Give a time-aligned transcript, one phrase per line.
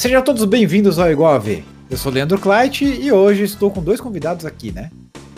[0.00, 1.62] Sejam todos bem-vindos ao Igual a V.
[1.90, 4.90] Eu sou Leandro Kleit e hoje estou com dois convidados aqui, né?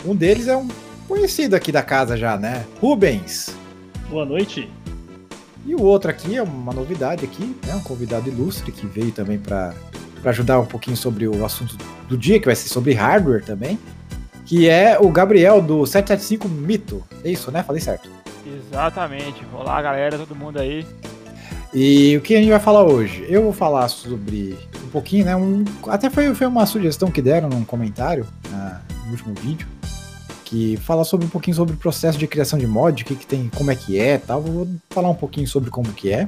[0.05, 0.69] Um deles é um
[1.05, 2.65] conhecido aqui da casa já, né?
[2.79, 3.53] Rubens.
[4.09, 4.71] Boa noite.
[5.65, 7.75] E o outro aqui é uma novidade aqui, né?
[7.75, 9.73] Um convidado ilustre que veio também para
[10.23, 11.75] ajudar um pouquinho sobre o assunto
[12.07, 13.77] do dia, que vai ser sobre hardware também,
[14.45, 17.03] que é o Gabriel do 775 Mito.
[17.21, 17.63] É isso, né?
[17.63, 18.09] Falei certo.
[18.47, 19.45] Exatamente.
[19.53, 20.85] Olá, galera, todo mundo aí.
[21.73, 23.25] E o que a gente vai falar hoje?
[23.27, 24.55] Eu vou falar sobre
[24.85, 25.35] um pouquinho, né?
[25.35, 29.67] Um, até foi, foi uma sugestão que deram num comentário na, no último vídeo.
[30.45, 33.25] Que fala sobre um pouquinho sobre o processo de criação de mod, o que, que
[33.25, 34.39] tem, como é que é tal.
[34.39, 36.27] Vou falar um pouquinho sobre como que é,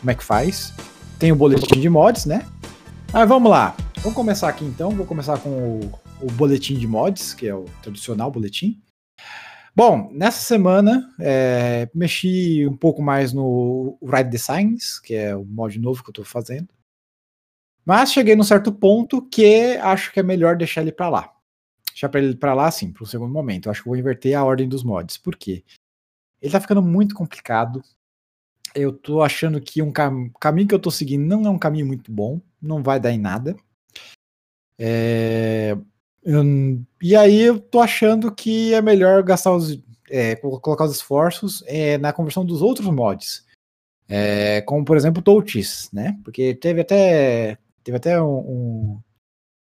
[0.00, 0.74] como é que faz.
[1.16, 2.44] Tem o boletim de mods, né?
[3.12, 3.76] Mas vamos lá.
[3.98, 4.90] Vamos começar aqui então.
[4.90, 8.82] Vou começar com o, o boletim de mods, que é o tradicional boletim.
[9.74, 15.78] Bom, nessa semana é, mexi um pouco mais no Ride Designs, que é o mod
[15.78, 16.68] novo que eu estou fazendo.
[17.84, 21.32] Mas cheguei num certo ponto que acho que é melhor deixar ele para lá.
[21.90, 23.66] Deixar para ele para lá, sim, para o segundo momento.
[23.66, 25.16] Eu acho que vou inverter a ordem dos mods.
[25.16, 25.64] Por quê?
[26.40, 27.82] Ele tá ficando muito complicado.
[28.74, 31.86] Eu tô achando que um cam caminho que eu tô seguindo não é um caminho
[31.86, 32.40] muito bom.
[32.60, 33.56] Não vai dar em nada.
[34.78, 35.76] É,
[36.24, 39.80] e aí eu tô achando que é melhor gastar os.
[40.10, 43.46] É, colocar os esforços é, na conversão dos outros mods.
[44.08, 46.18] É, como por exemplo o Touches, né?
[46.22, 47.58] Porque teve até.
[47.82, 48.38] Teve até um.
[48.38, 49.00] um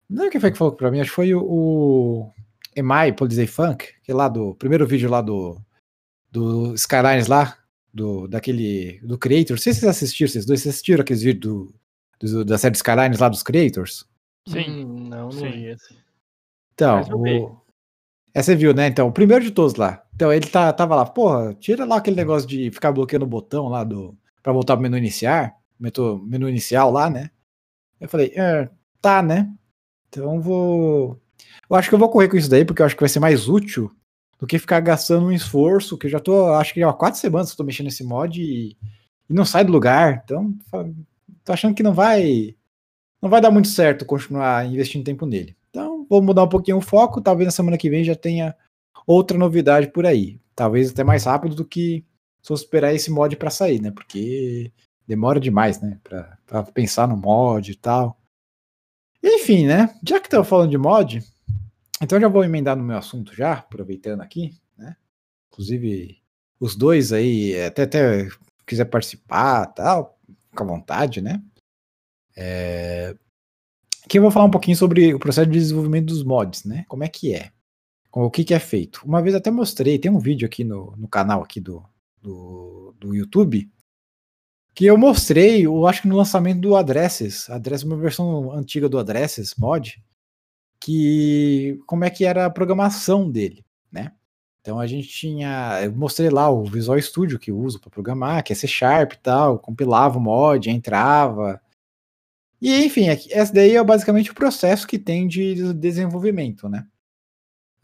[0.09, 2.31] não sei quem foi que falou pra mim, acho que foi o, o
[2.75, 5.59] Emai Polizei Funk, que é lá do primeiro vídeo lá do,
[6.29, 7.57] do Skylines lá,
[7.93, 8.99] do, daquele.
[9.01, 9.55] do Creator.
[9.55, 11.75] Não sei se vocês assistiram, vocês dois vocês assistiram aqueles vídeos do,
[12.19, 14.05] do, da série Skylines lá dos Creators?
[14.47, 14.85] Sim.
[14.85, 15.51] Hum, não, não Sim.
[15.51, 16.02] vi esse.
[16.73, 17.61] Então, o...
[18.33, 18.87] É, você viu, né?
[18.87, 20.03] Então, o primeiro de todos lá.
[20.15, 23.67] Então, ele tá, tava lá, porra, tira lá aquele negócio de ficar bloqueando o botão
[23.67, 24.17] lá do.
[24.41, 25.55] pra voltar pro menu iniciar.
[25.79, 27.29] Menu, menu inicial lá, né?
[27.99, 28.69] Eu falei, é,
[29.01, 29.49] tá, né?
[30.09, 31.19] Então vou.
[31.69, 33.19] Eu acho que eu vou correr com isso daí, porque eu acho que vai ser
[33.19, 33.91] mais útil
[34.39, 37.49] do que ficar gastando um esforço, que eu já tô, acho que há quatro semanas
[37.49, 38.77] que eu tô mexendo nesse mod e,
[39.29, 40.21] e não sai do lugar.
[40.23, 40.53] Então,
[41.43, 42.55] tô achando que não vai.
[43.21, 45.55] Não vai dar muito certo continuar investindo tempo nele.
[46.13, 47.19] Vou mudar um pouquinho o foco.
[47.19, 48.55] Talvez na semana que vem já tenha
[49.07, 50.39] outra novidade por aí.
[50.55, 52.05] Talvez até mais rápido do que
[52.39, 53.89] se eu esperar esse mod para sair, né?
[53.89, 54.71] Porque
[55.07, 55.99] demora demais, né?
[56.03, 58.15] Pra, pra, pensar no mod e tal.
[59.23, 59.89] Enfim, né?
[60.07, 61.23] Já que estamos falando de mod,
[61.99, 64.95] então já vou emendar no meu assunto já, aproveitando aqui, né?
[65.51, 66.21] Inclusive,
[66.59, 68.27] os dois aí, até, até
[68.67, 70.19] quiser participar tal,
[70.51, 71.41] fica à vontade, né?
[72.37, 73.15] É,
[74.05, 76.85] Aqui eu vou falar um pouquinho sobre o processo de desenvolvimento dos mods, né?
[76.87, 77.51] Como é que é?
[78.11, 79.01] O que, que é feito?
[79.05, 81.83] Uma vez até mostrei, tem um vídeo aqui no, no canal aqui do,
[82.21, 83.69] do, do YouTube
[84.75, 88.97] que eu mostrei, eu acho que no lançamento do Addresses, Addresses, uma versão antiga do
[88.97, 90.03] Addresses mod,
[90.79, 94.11] que como é que era a programação dele, né?
[94.61, 98.43] Então a gente tinha, eu mostrei lá o Visual Studio que eu uso para programar,
[98.43, 101.61] que é C Sharp e tal, compilava o mod, entrava,
[102.63, 106.87] e, enfim, esse daí é basicamente o processo que tem de desenvolvimento, né?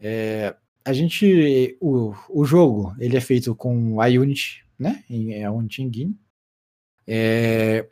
[0.00, 5.04] É, a gente, o, o jogo, ele é feito com a Unity, né?
[5.10, 6.18] É a Unity Engine.
[7.06, 7.86] É,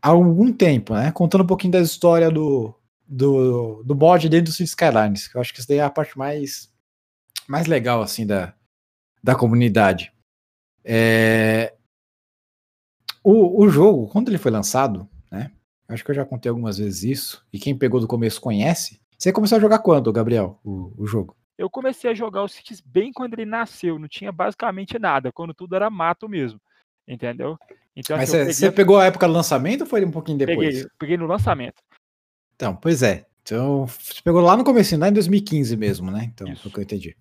[0.00, 1.12] há algum tempo, né?
[1.12, 2.74] Contando um pouquinho da história do,
[3.06, 5.90] do, do mod dentro do City Skylines, que eu acho que isso daí é a
[5.90, 6.72] parte mais,
[7.46, 8.54] mais legal, assim, da,
[9.22, 10.10] da comunidade.
[10.82, 11.74] É,
[13.22, 15.06] o, o jogo, quando ele foi lançado?
[15.90, 17.46] Acho que eu já contei algumas vezes isso.
[17.52, 19.00] E quem pegou do começo conhece.
[19.18, 21.36] Você começou a jogar quando, Gabriel, o, o jogo?
[21.58, 23.98] Eu comecei a jogar o Cities bem quando ele nasceu.
[23.98, 25.30] Não tinha basicamente nada.
[25.32, 26.60] Quando tudo era mato mesmo.
[27.06, 27.58] Entendeu?
[27.94, 30.74] Então, Mas assim, você, pegou a época do lançamento ou foi um pouquinho depois?
[30.74, 31.82] Peguei, peguei no lançamento.
[32.54, 33.26] Então, pois é.
[33.42, 36.30] Então, você pegou lá no começo, lá em 2015 mesmo, né?
[36.32, 36.62] Então, Isso.
[36.62, 37.16] foi o que eu entendi.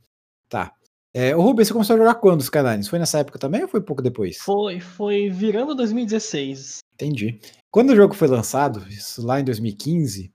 [0.48, 0.74] Tá.
[1.14, 2.88] É, o Rubens, você começou a jogar quando os canais?
[2.88, 4.38] Foi nessa época também ou foi pouco depois?
[4.38, 6.80] Foi, foi virando 2016.
[6.94, 7.40] Entendi.
[7.72, 10.34] Quando o jogo foi lançado, isso lá em 2015,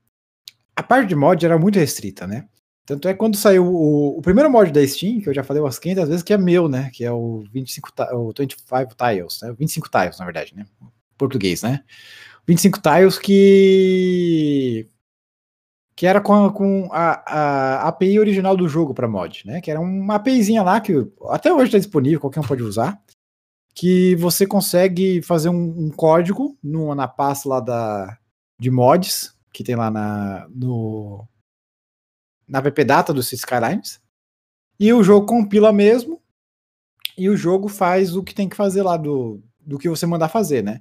[0.76, 2.48] a parte de mod era muito restrita, né?
[2.86, 5.78] Tanto é quando saiu o, o, primeiro mod da Steam, que eu já falei umas
[5.78, 6.90] 500 vezes, que é meu, né?
[6.92, 9.54] Que é o 25, o 25 tiles, né?
[9.58, 10.66] 25 tiles, na verdade, né?
[11.16, 11.82] Português, né?
[12.46, 14.86] 25 tiles que
[15.96, 19.60] que era com, a, com a, a, API original do jogo para mod, né?
[19.60, 20.92] Que era uma APIzinha lá que
[21.30, 23.00] até hoje está disponível, qualquer um pode usar
[23.74, 28.18] que você consegue fazer um, um código no, na pasta lá da,
[28.58, 31.26] de mods, que tem lá na, no,
[32.46, 34.00] na VPData do Skylines,
[34.78, 36.22] e o jogo compila mesmo,
[37.16, 40.28] e o jogo faz o que tem que fazer lá do, do que você mandar
[40.28, 40.80] fazer, né?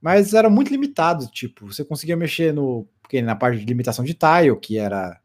[0.00, 2.88] mas era muito limitado, tipo, você conseguia mexer no,
[3.24, 5.20] na parte de limitação de tile, que era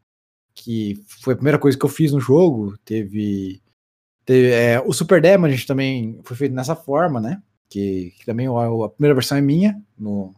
[0.54, 3.62] que foi a primeira coisa que eu fiz no jogo, teve,
[4.24, 7.42] teve é, o Super Damage também foi feito nessa forma, né?
[7.68, 10.34] Que, que também a, a, primeira versão é minha no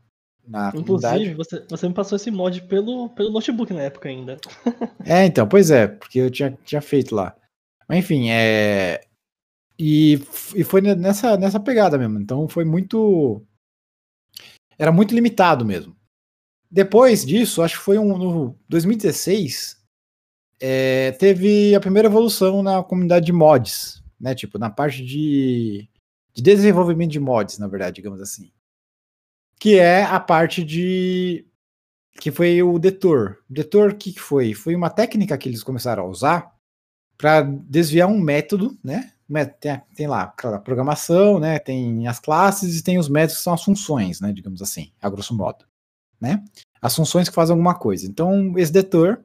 [0.46, 4.36] na Inclusive, você, você me passou esse mod pelo, pelo notebook na época ainda.
[5.04, 7.34] é, então, pois é, porque eu tinha, tinha feito lá.
[7.88, 9.00] Mas enfim, é.
[9.78, 10.14] E,
[10.54, 12.20] e foi nessa, nessa pegada mesmo.
[12.20, 13.42] Então foi muito.
[14.78, 15.96] Era muito limitado mesmo.
[16.70, 19.82] Depois disso, acho que foi um, no 2016,
[20.66, 24.34] é, teve a primeira evolução na comunidade de mods, né?
[24.34, 25.86] Tipo, na parte de,
[26.32, 28.50] de desenvolvimento de mods, na verdade, digamos assim.
[29.60, 31.46] Que é a parte de.
[32.18, 33.40] que foi o Detor.
[33.50, 34.54] O Detor, o que, que foi?
[34.54, 36.50] Foi uma técnica que eles começaram a usar
[37.18, 39.12] para desviar um método, né?
[39.60, 41.58] Tem, tem lá a programação, né?
[41.58, 44.32] Tem as classes e tem os métodos que são as funções, né?
[44.32, 45.66] Digamos assim, a grosso modo,
[46.18, 46.42] né?
[46.80, 48.06] As funções que fazem alguma coisa.
[48.06, 49.22] Então, esse detor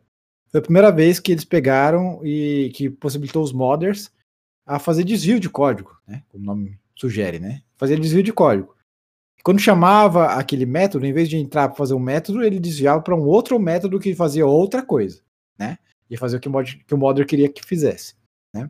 [0.51, 4.11] foi a primeira vez que eles pegaram e que possibilitou os modders
[4.65, 6.23] a fazer desvio de código, né?
[6.29, 7.61] Como o nome sugere, né?
[7.77, 8.75] Fazer desvio de código.
[9.43, 13.15] quando chamava aquele método, em vez de entrar para fazer um método, ele desviava para
[13.15, 15.21] um outro método que fazia outra coisa,
[15.57, 15.77] né?
[16.09, 18.15] Ia fazer o que o, mod, que o modder queria que fizesse,
[18.53, 18.69] né?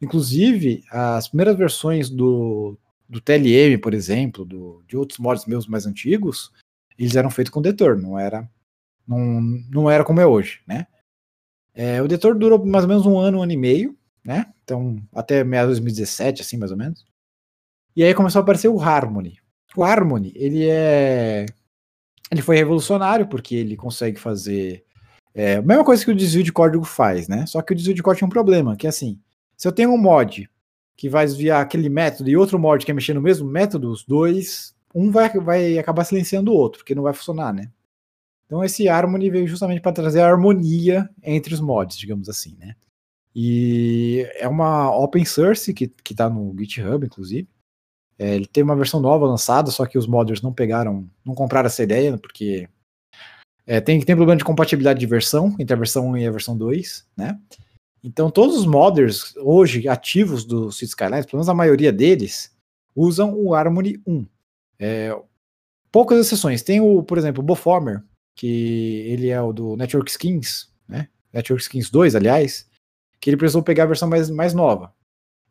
[0.00, 2.78] Inclusive, as primeiras versões do,
[3.08, 6.52] do TLM, por exemplo, do, de outros mods meus mais antigos,
[6.98, 8.48] eles eram feitos com detor, não era
[9.06, 9.40] não,
[9.70, 10.86] não era como é hoje, né?
[11.78, 14.46] É, o detor durou mais ou menos um ano, um ano e meio, né?
[14.64, 17.06] Então, até meados de 2017, assim, mais ou menos.
[17.94, 19.38] E aí começou a aparecer o Harmony.
[19.76, 21.46] O Harmony, ele é.
[22.32, 24.84] Ele foi revolucionário porque ele consegue fazer.
[25.32, 27.46] É, a mesma coisa que o desvio de código faz, né?
[27.46, 29.20] Só que o desvio de código tem um problema, que é assim:
[29.56, 30.50] se eu tenho um mod
[30.96, 34.04] que vai desviar aquele método e outro mod que é mexer no mesmo método, os
[34.04, 37.70] dois, um vai, vai acabar silenciando o outro, porque não vai funcionar, né?
[38.48, 42.74] Então esse Harmony veio justamente para trazer a harmonia entre os mods, digamos assim, né?
[43.36, 47.46] E é uma open source que, que tá no GitHub, inclusive.
[48.18, 51.66] É, ele tem uma versão nova lançada, só que os modders não pegaram, não compraram
[51.66, 52.68] essa ideia, porque
[53.66, 56.56] é, tem, tem problema de compatibilidade de versão entre a versão 1 e a versão
[56.56, 57.38] 2, né?
[58.02, 62.56] Então, todos os modders hoje ativos do Cities Skylines, pelo menos a maioria deles,
[62.96, 64.26] usam o Harmony 1.
[64.78, 65.16] É,
[65.92, 66.62] poucas exceções.
[66.62, 68.02] Tem o, por exemplo, o Boformer,
[68.38, 71.08] que ele é o do Network Skins, né?
[71.32, 72.70] Network Skins 2, aliás,
[73.20, 74.94] que ele precisou pegar a versão mais, mais nova.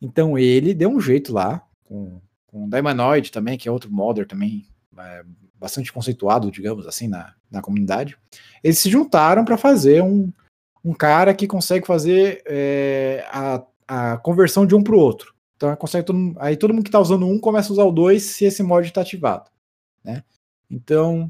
[0.01, 4.25] Então ele deu um jeito lá, com, com o Daimonoid também, que é outro modder
[4.25, 4.65] também,
[4.97, 5.25] é,
[5.55, 8.17] bastante conceituado, digamos assim, na, na comunidade.
[8.63, 10.31] Eles se juntaram para fazer um,
[10.81, 15.35] um cara que consegue fazer é, a, a conversão de um para o outro.
[15.57, 18.23] Então consegue todo, aí todo mundo que está usando um começa a usar o dois
[18.23, 19.49] se esse mod está ativado,
[20.05, 20.23] né?
[20.69, 21.29] Então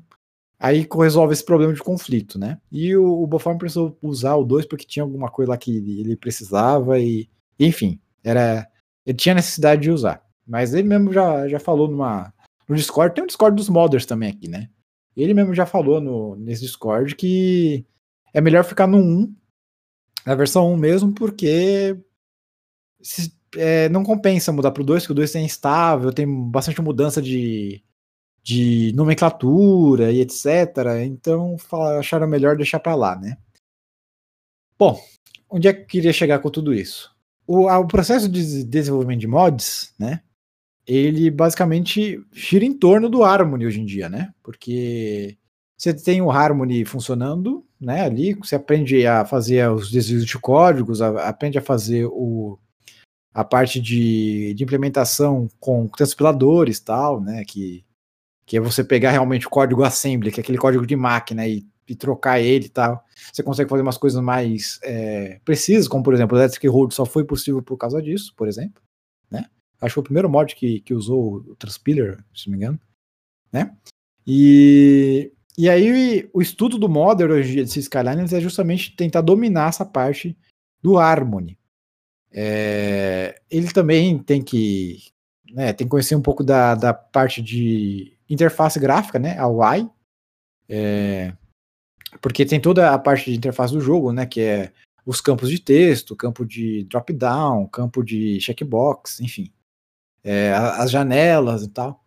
[0.59, 2.59] aí resolve esse problema de conflito, né?
[2.71, 6.15] E o, o Boform precisou usar o dois porque tinha alguma coisa lá que ele
[6.15, 8.68] precisava e, enfim, era
[9.06, 10.21] ele tinha necessidade de usar.
[10.45, 12.33] Mas ele mesmo já, já falou numa
[12.68, 14.69] no Discord, tem um Discord dos modders também aqui, né?
[15.15, 17.86] Ele mesmo já falou no, nesse Discord que
[18.33, 19.36] é melhor ficar no 1
[20.25, 21.98] na versão 1 mesmo, porque
[23.01, 26.81] se, é, não compensa mudar para o 2, porque o 2 tem instável, tem bastante
[26.81, 27.81] mudança de,
[28.47, 30.45] de nomenclatura e etc.
[31.06, 31.57] Então
[31.99, 33.37] acharam melhor deixar para lá, né?
[34.80, 34.97] Bom,
[35.49, 37.13] onde é que eu queria chegar com tudo isso?
[37.45, 40.21] O, o processo de desenvolvimento de mods, né?
[40.85, 44.33] Ele basicamente gira em torno do Harmony hoje em dia, né?
[44.42, 45.37] Porque
[45.77, 47.99] você tem o Harmony funcionando, né?
[48.06, 52.57] Ali você aprende a fazer os desvios de códigos, a, aprende a fazer o,
[53.33, 57.44] a parte de, de implementação com transpiladores tal, né?
[57.44, 57.83] Que,
[58.47, 61.68] que é você pegar realmente o código assembly, que é aquele código de máquina e,
[61.85, 63.04] e trocar ele e tal.
[63.31, 67.06] Você consegue fazer umas coisas mais é, precisas, como por exemplo, o Electric Hold só
[67.06, 68.81] foi possível por causa disso, por exemplo,
[69.30, 69.47] né?
[69.81, 72.80] Acho que foi o primeiro mod que, que usou o Transpiler, se não me engano,
[73.51, 73.75] né?
[74.25, 79.85] E, e aí, o estudo do Modern hoje de Skylines é justamente tentar dominar essa
[79.85, 80.37] parte
[80.81, 81.59] do Harmony.
[82.31, 85.04] É, ele também tem que,
[85.51, 89.90] né, tem que conhecer um pouco da, da parte de interface gráfica, né, a UI,
[90.69, 91.34] é,
[92.22, 94.72] porque tem toda a parte de interface do jogo, né, que é
[95.06, 99.52] os campos de texto, campo de drop-down, campo de checkbox, enfim,
[100.24, 102.04] é, as janelas e tal.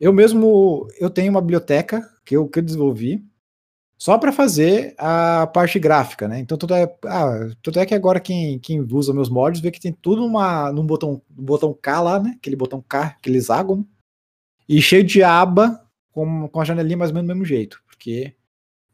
[0.00, 3.24] Eu mesmo, eu tenho uma biblioteca que eu, que eu desenvolvi
[4.00, 6.40] só para fazer a parte gráfica, né?
[6.40, 9.78] Então tudo é, ah, tudo é que agora quem, quem usa meus mods vê que
[9.78, 12.34] tem tudo numa, num botão, botão K lá, né?
[12.38, 13.86] Aquele botão K, aquele hexágono,
[14.70, 18.36] e cheio de aba com, com a janelinha mais ou menos do mesmo jeito, porque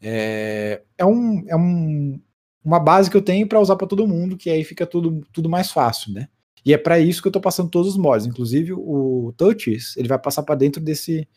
[0.00, 2.18] é, é, um, é um,
[2.64, 5.50] uma base que eu tenho para usar para todo mundo, que aí fica tudo, tudo
[5.50, 6.28] mais fácil, né?
[6.64, 10.08] E é para isso que eu estou passando todos os mods, inclusive o Touches, ele
[10.08, 11.28] vai passar para dentro desse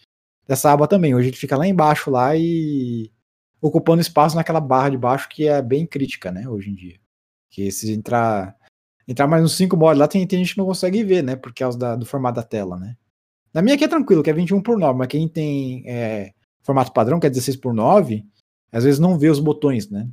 [0.47, 1.13] dessa aba também.
[1.13, 3.11] Hoje ele fica lá embaixo lá e
[3.61, 6.97] ocupando espaço naquela barra de baixo que é bem crítica, né, hoje em dia.
[7.51, 8.55] Que se entrar
[9.05, 11.53] entrar mais uns 5 mods lá, tem, tem gente que não consegue ver, né, por
[11.53, 12.95] causa da, do formato da tela, né.
[13.53, 16.93] Na minha aqui é tranquilo, que é 21 por 9, mas quem tem é, formato
[16.93, 18.25] padrão, que é 16 por 9,
[18.71, 20.07] às vezes não vê os botões, né?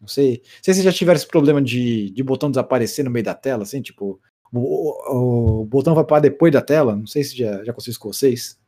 [0.00, 3.24] Não sei, não sei se já tiveram esse problema de, de botão desaparecer no meio
[3.24, 4.20] da tela, assim, tipo,
[4.52, 7.92] o, o, o botão vai para depois da tela, não sei se já, já aconteceu
[7.92, 8.60] isso com vocês.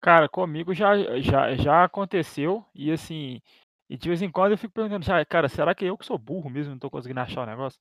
[0.00, 3.40] Cara, comigo já, já, já aconteceu, e assim,
[3.88, 6.18] e de vez em quando eu fico perguntando, já, cara, será que eu que sou
[6.18, 7.78] burro mesmo, não tô conseguindo achar o negócio?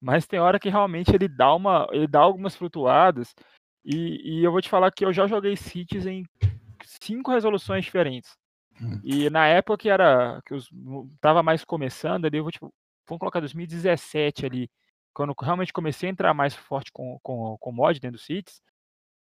[0.00, 3.34] Mas tem hora que realmente ele dá uma, ele dá algumas flutuadas,
[3.90, 6.22] e, e eu vou te falar que eu já joguei Cities em
[6.84, 8.36] cinco resoluções diferentes.
[8.78, 9.00] Hum.
[9.02, 10.68] E na época que era que os,
[11.22, 12.70] tava mais começando ali, eu vou tipo,
[13.08, 14.70] vamos colocar 2017 ali,
[15.14, 18.60] quando realmente comecei a entrar mais forte com, com, com mod dentro do Cities,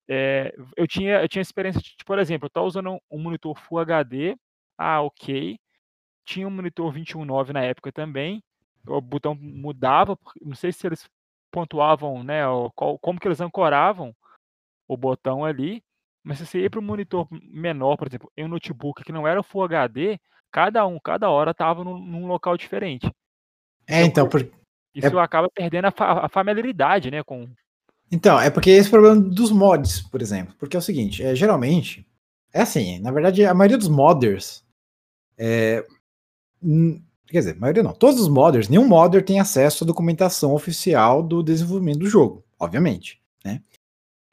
[0.09, 3.79] é, eu tinha eu tinha experiência de, por exemplo, eu estava usando um monitor Full
[3.79, 4.35] HD,
[4.77, 5.57] ah, ok,
[6.25, 8.43] tinha um monitor 21.9 na época também,
[8.85, 11.09] o botão mudava, não sei se eles
[11.49, 12.41] pontuavam, né,
[12.75, 14.13] qual, como que eles ancoravam
[14.87, 15.83] o botão ali,
[16.23, 19.27] mas se você ia para um monitor menor, por exemplo, em um notebook que não
[19.27, 20.19] era Full HD,
[20.51, 23.09] cada um, cada hora estava num, num, local diferente.
[23.87, 24.41] É, então, então por...
[24.93, 25.21] isso é...
[25.21, 27.47] acaba perdendo a, fa a, familiaridade, né, com...
[28.11, 32.05] Então, é porque esse problema dos mods, por exemplo, porque é o seguinte, é, geralmente,
[32.53, 34.65] é assim, na verdade, a maioria dos modders,
[35.37, 35.85] é,
[37.27, 41.21] quer dizer, a maioria não, todos os modders, nenhum modder tem acesso à documentação oficial
[41.21, 43.61] do desenvolvimento do jogo, obviamente, né?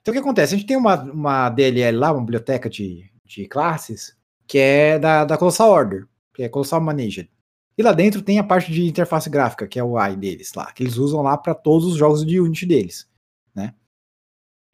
[0.04, 0.54] Então o que acontece?
[0.54, 4.14] A gente tem uma, uma DLL lá, uma biblioteca de, de classes,
[4.46, 7.30] que é da, da Colossal Order, que é Colossal Managed.
[7.78, 10.70] E lá dentro tem a parte de interface gráfica, que é o AI deles lá,
[10.73, 13.08] que eles usam lá para todos os jogos de Unity deles,
[13.54, 13.75] né?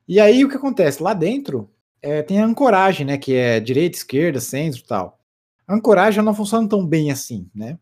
[0.09, 1.01] E aí o que acontece?
[1.01, 1.71] Lá dentro
[2.03, 3.17] é, tem a ancoragem, né?
[3.17, 5.21] Que é direita, esquerda, centro tal.
[5.65, 7.79] A ancoragem não funciona tão bem assim, né?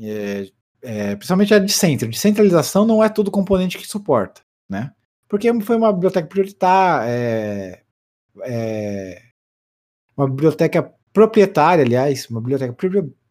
[0.00, 0.50] É,
[0.82, 2.08] é, principalmente a de centro.
[2.08, 4.92] De centralização não é todo componente que suporta, né?
[5.34, 7.82] Porque foi uma biblioteca prioritária, é,
[8.42, 9.22] é,
[10.16, 12.72] uma biblioteca proprietária, aliás, uma biblioteca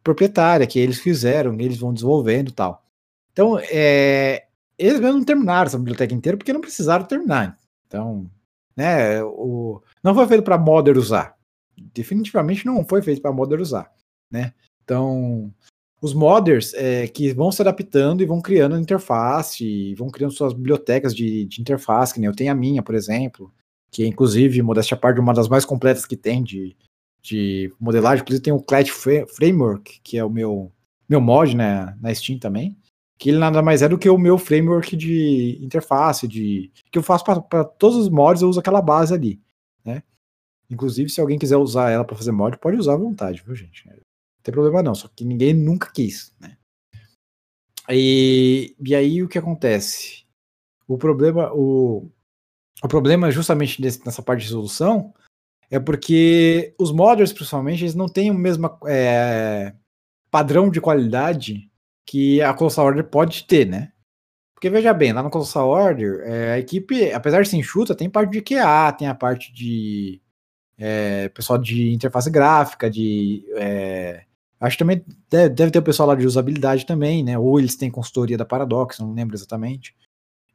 [0.02, 2.84] proprietária que eles fizeram, eles vão desenvolvendo e tal.
[3.32, 4.46] Então, é,
[4.76, 7.58] eles mesmo não terminaram essa biblioteca inteira porque não precisaram terminar.
[7.86, 8.30] Então,
[8.76, 11.38] né, o, não foi feito para modder usar.
[11.94, 13.90] Definitivamente não foi feito para modder usar,
[14.30, 14.52] né?
[14.84, 15.50] Então,
[16.04, 21.16] os modders é, que vão se adaptando e vão criando interface, vão criando suas bibliotecas
[21.16, 23.50] de, de interface, que nem eu tenho a minha, por exemplo,
[23.90, 26.76] que é inclusive, modéstia à parte, uma das mais completas que tem de,
[27.22, 28.20] de modelagem.
[28.20, 30.70] Inclusive tem o Clat Framework, que é o meu,
[31.08, 32.76] meu mod né, na Steam também,
[33.18, 37.02] que ele nada mais é do que o meu framework de interface, de que eu
[37.02, 39.40] faço para todos os mods, eu uso aquela base ali,
[39.82, 40.02] né?
[40.68, 43.88] Inclusive, se alguém quiser usar ela para fazer mod, pode usar à vontade, viu, gente?
[44.44, 46.56] Tem problema não, só que ninguém nunca quis, né?
[47.90, 50.24] E, e aí o que acontece?
[50.86, 52.10] O problema, o,
[52.82, 55.14] o problema justamente desse, nessa parte de resolução
[55.70, 59.74] é porque os modders, principalmente, eles não têm o mesmo é,
[60.30, 61.70] padrão de qualidade
[62.06, 63.92] que a Colossal Order pode ter, né?
[64.54, 68.10] Porque veja bem, lá no Colossal Order, é, a equipe, apesar de ser enxuta, tem
[68.10, 70.20] parte de QA, tem a parte de
[70.76, 74.24] é, pessoal de interface gráfica, de é,
[74.60, 77.38] Acho que também deve, deve, ter o pessoal lá de usabilidade também, né?
[77.38, 79.94] Ou eles têm consultoria da Paradox, não lembro exatamente.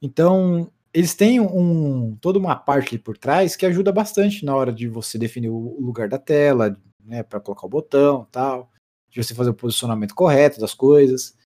[0.01, 4.87] Então, eles têm um, toda uma parte por trás que ajuda bastante na hora de
[4.87, 7.23] você definir o lugar da tela, né?
[7.23, 8.71] Para colocar o botão tal,
[9.09, 11.37] de você fazer o posicionamento correto das coisas.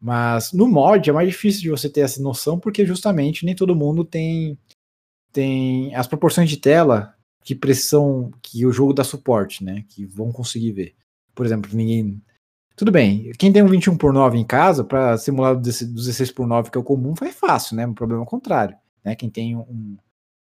[0.00, 3.76] Mas no mod é mais difícil de você ter essa noção, porque justamente nem todo
[3.76, 4.58] mundo tem,
[5.32, 9.84] tem as proporções de tela que precisam que o jogo dá suporte, né?
[9.88, 10.99] Que vão conseguir ver
[11.40, 12.22] por exemplo, ninguém.
[12.76, 16.46] Tudo bem, quem tem um 21 por 9 em casa, para simular o 16 por
[16.46, 17.86] 9, que é o comum, foi fácil, né?
[17.86, 18.76] Um problema contrário.
[19.02, 19.14] Né?
[19.16, 19.96] Quem tem um,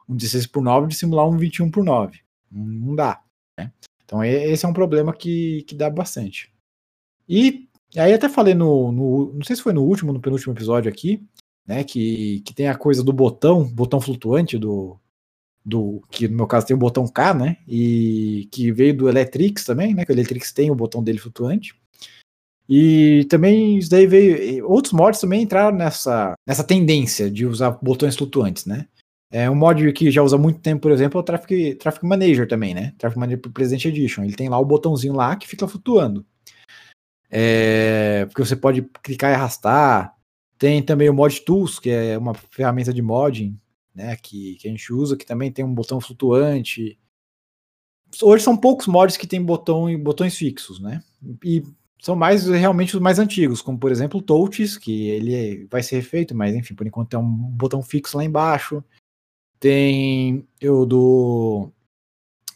[0.10, 2.20] um 16 por 9 de simular um 21 por 9.
[2.51, 3.22] Não dá.
[3.56, 3.72] Né?
[4.04, 6.51] Então, esse é um problema que, que dá bastante.
[7.30, 9.34] E aí, até falei no, no.
[9.34, 11.24] Não sei se foi no último, no penúltimo episódio aqui,
[11.63, 11.84] né?
[11.84, 15.00] Que, que tem a coisa do botão, botão flutuante do,
[15.68, 17.58] do que no meu caso tem o botão K, né?
[17.68, 20.06] E que veio do Electrix também, né?
[20.06, 21.76] Que o Electrix tem o botão dele flutuante.
[22.70, 24.66] E também isso daí veio.
[24.66, 28.88] Outros mods também entraram nessa, nessa tendência de usar botões flutuantes, né?
[29.30, 32.48] É um mod que já usa muito tempo, por exemplo, é o Traffic, Traffic Manager
[32.48, 32.94] também, né?
[32.98, 34.24] Traffic Manager pro President Edition.
[34.24, 36.26] Ele tem lá o botãozinho lá que fica flutuando.
[37.30, 40.16] É, porque você pode clicar e arrastar.
[40.58, 43.60] Tem também o Mod Tools, que é uma ferramenta de modding,
[43.98, 44.16] né?
[44.16, 46.98] Que, que a gente usa, que também tem um botão flutuante.
[48.22, 51.04] Hoje são poucos mods que tem botão botões fixos, né?
[51.44, 51.63] E
[52.00, 55.96] são mais realmente os mais antigos, como por exemplo o Touches, que ele vai ser
[55.96, 58.84] refeito, mas enfim, por enquanto tem um botão fixo lá embaixo.
[59.60, 61.72] Tem o do.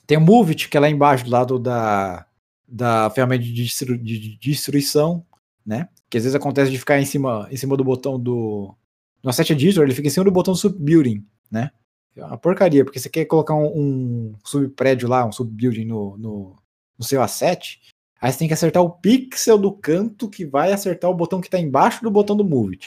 [0.05, 2.27] Tem o Movit, que é lá embaixo, do lado da,
[2.67, 5.25] da ferramenta de, de destruição,
[5.65, 5.89] né?
[6.07, 8.75] Que às vezes acontece de ficar em cima, em cima do botão do.
[9.23, 11.71] No Asset Editor, ele fica em cima do botão Subbuilding, né?
[12.15, 16.55] É uma porcaria, porque você quer colocar um, um subprédio lá, um subbuilding no, no,
[16.97, 17.79] no seu asset,
[18.19, 21.47] aí você tem que acertar o pixel do canto que vai acertar o botão que
[21.47, 22.79] está embaixo do botão do Move.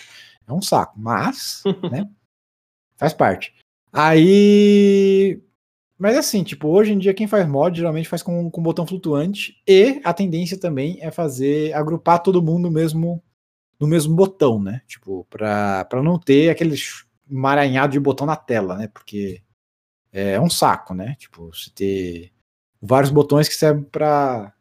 [0.46, 2.08] É um saco, mas, né?
[2.96, 3.54] Faz parte.
[3.92, 5.40] Aí.
[5.96, 9.62] Mas assim, tipo, hoje em dia quem faz mod geralmente faz com, com botão flutuante
[9.66, 13.22] e a tendência também é fazer, agrupar todo mundo mesmo
[13.80, 14.82] no mesmo botão, né?
[14.86, 16.76] Tipo, para não ter aquele
[17.30, 18.88] emaranhado de botão na tela, né?
[18.88, 19.42] Porque
[20.12, 21.16] é um saco, né?
[21.18, 22.32] Tipo, você ter
[22.80, 24.52] vários botões que servem para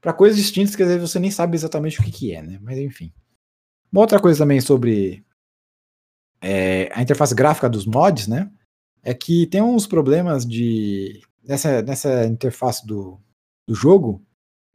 [0.00, 2.58] para coisas distintas que às vezes você nem sabe exatamente o que, que é, né?
[2.60, 3.12] Mas enfim.
[3.92, 5.24] Uma outra coisa também sobre
[6.40, 8.50] é, a interface gráfica dos mods, né?
[9.02, 13.20] é que tem uns problemas de nessa, nessa interface do,
[13.66, 14.24] do jogo,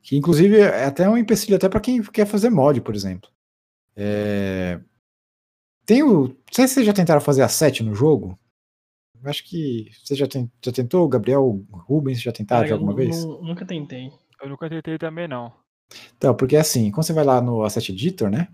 [0.04, 3.30] que inclusive é até um empecilho até para quem quer fazer mod, por exemplo.
[3.98, 4.80] É...
[5.86, 6.28] Tem o.
[6.28, 8.38] Não sei se vocês já tentaram fazer a 7 no jogo.
[9.24, 13.26] Acho que você já, tem, já tentou, Gabriel, Rubens, já tentaram alguma vez?
[13.26, 14.12] Nunca tentei.
[14.42, 15.52] Eu nunca tentei também, não.
[16.16, 18.48] Então, porque assim, quando você vai lá no Asset Editor, né?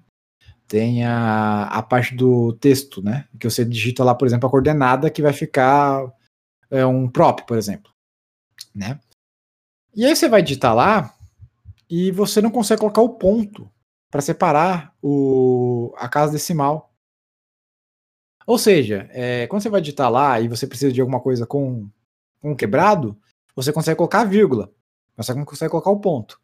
[0.68, 3.28] tem a, a parte do texto, né?
[3.40, 6.12] Que você digita lá, por exemplo, a coordenada que vai ficar
[6.70, 7.92] é, um prop, por exemplo,
[8.74, 9.00] né?
[9.96, 11.13] E aí você vai digitar lá
[11.89, 13.70] e você não consegue colocar o ponto
[14.13, 16.93] para separar o, a casa decimal.
[18.45, 21.89] Ou seja, é, quando você vai digitar lá e você precisa de alguma coisa com,
[22.39, 23.19] com quebrado,
[23.56, 24.71] você consegue colocar a vírgula,
[25.17, 26.39] mas você não consegue colocar o ponto.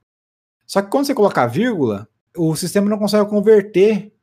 [0.66, 4.16] Só que quando você colocar a vírgula, o sistema não consegue converter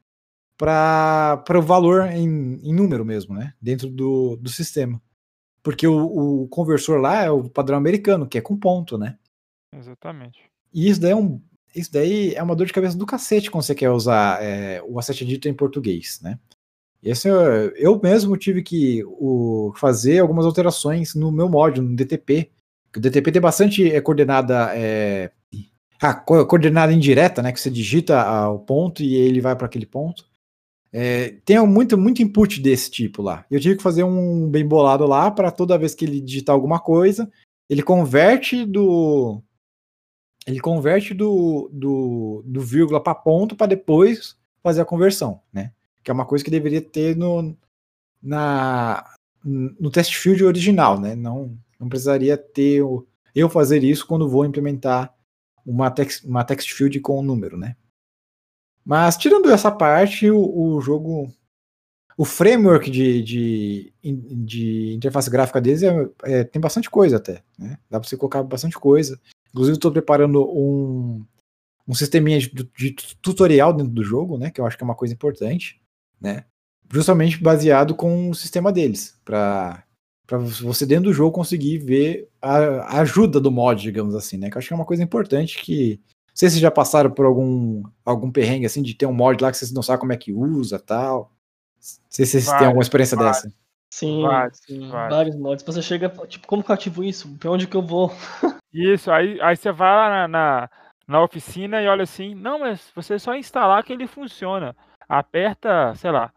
[0.59, 2.26] para o valor em,
[2.64, 3.54] em, número mesmo, né?
[3.62, 5.00] Dentro do, do sistema.
[5.62, 9.16] Porque o, o, conversor lá é o padrão americano, que é com ponto, né?
[9.72, 10.40] Exatamente.
[10.74, 11.40] E isso daí é, um,
[11.74, 14.98] isso daí é uma dor de cabeça do cacete quando você quer usar é, o
[14.98, 16.38] Asset Editor em português, né?
[17.02, 17.29] Esse,
[17.76, 22.50] eu mesmo tive que o, fazer algumas alterações no meu módulo, no DTP.
[22.96, 25.31] O DTP tem bastante é, coordenada é,
[26.00, 27.52] a coordenada indireta, né?
[27.52, 30.26] Que você digita o ponto e ele vai para aquele ponto.
[30.92, 33.44] É, tem muito, muito input desse tipo lá.
[33.50, 36.81] Eu tive que fazer um bem bolado lá para toda vez que ele digitar alguma
[36.81, 37.31] coisa,
[37.68, 39.42] ele converte do.
[40.46, 45.72] Ele converte do, do, do vírgula para ponto para depois fazer a conversão, né?
[46.04, 47.56] Que é uma coisa que deveria ter no,
[48.22, 49.04] na,
[49.44, 51.14] no test field original, né?
[51.14, 55.14] Não, não precisaria ter o, eu fazer isso quando vou implementar
[55.64, 57.76] uma text, uma text field com um número, né?
[58.85, 61.30] Mas tirando essa parte, o, o jogo.
[62.16, 67.42] O framework de, de, de interface gráfica deles é, é, tem bastante coisa até.
[67.59, 67.78] Né?
[67.90, 69.20] Dá para você colocar bastante coisa.
[69.57, 71.25] Inclusive, estou preparando um,
[71.88, 74.51] um sisteminha de, de, tutorial dentro do jogo, né?
[74.51, 75.81] Que eu acho que é uma coisa importante,
[76.21, 76.45] né?
[76.92, 79.83] Justamente baseado com o sistema deles, para
[80.27, 84.51] para você dentro do jogo conseguir ver a, ajuda do mod, digamos assim, né?
[84.51, 86.01] Que eu acho que é uma coisa importante que.
[86.29, 89.51] Não sei se já passaram por algum, algum perrengue assim de ter um mod lá
[89.51, 91.33] que vocês não sabem como é que usa tal.
[91.81, 93.51] Não sei se vocês têm alguma experiência dessa.
[93.96, 95.64] Sim, sim vários mods.
[95.64, 97.35] Você chega, tipo, como que eu ativo isso?
[97.38, 98.11] Pra onde que eu vou?
[98.70, 100.70] Isso, aí, aí você vai lá na, na,
[101.09, 104.76] na oficina e olha assim, não, mas você só instalar que ele funciona.
[105.09, 106.30] Aperta, sei lá,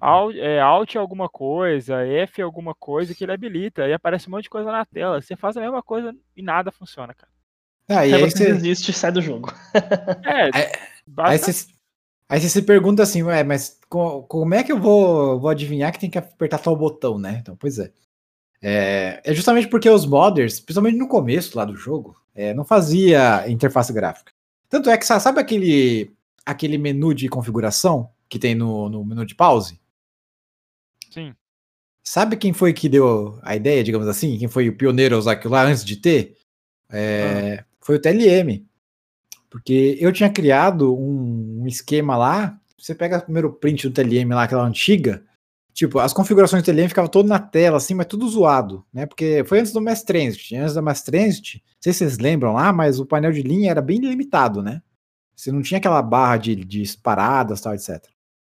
[0.00, 4.44] Alt, é, Alt alguma coisa, F alguma coisa que ele habilita e aparece um monte
[4.44, 5.20] de coisa na tela.
[5.20, 7.32] Você faz a mesma coisa e nada funciona, cara.
[7.88, 9.52] Ah, e aí, aí você desiste e sai do jogo.
[10.24, 10.66] É, aí,
[11.18, 11.66] aí, você,
[12.28, 15.98] aí você se pergunta assim, ué, mas como é que eu vou, vou adivinhar que
[15.98, 17.38] tem que apertar tal botão, né?
[17.40, 17.92] Então, pois é.
[18.62, 23.48] É, é justamente porque os modders, principalmente no começo lá do jogo, é, não fazia
[23.50, 24.32] interface gráfica.
[24.68, 26.12] Tanto é que, sabe aquele,
[26.46, 29.80] aquele menu de configuração que tem no, no menu de pause?
[31.10, 31.34] Sim.
[32.04, 34.38] Sabe quem foi que deu a ideia, digamos assim?
[34.38, 36.36] Quem foi o pioneiro a usar aquilo lá antes de ter?
[36.88, 37.64] É, ah.
[37.80, 38.64] Foi o TLM.
[39.48, 42.59] Porque eu tinha criado um, um, esquema lá.
[42.80, 45.24] Você pega o primeiro print do TLM lá, aquela antiga,
[45.72, 49.06] Tipo, as configurações do TLM ficavam todo na tela, assim, mas tudo zoado, né?
[49.06, 50.54] Porque foi antes do Mass Transit.
[50.56, 53.70] Antes da Mass Transit, não sei se vocês lembram lá, mas o painel de linha
[53.70, 54.82] era bem limitado, né?
[55.34, 58.04] Você não tinha aquela barra de, de paradas, tal, etc.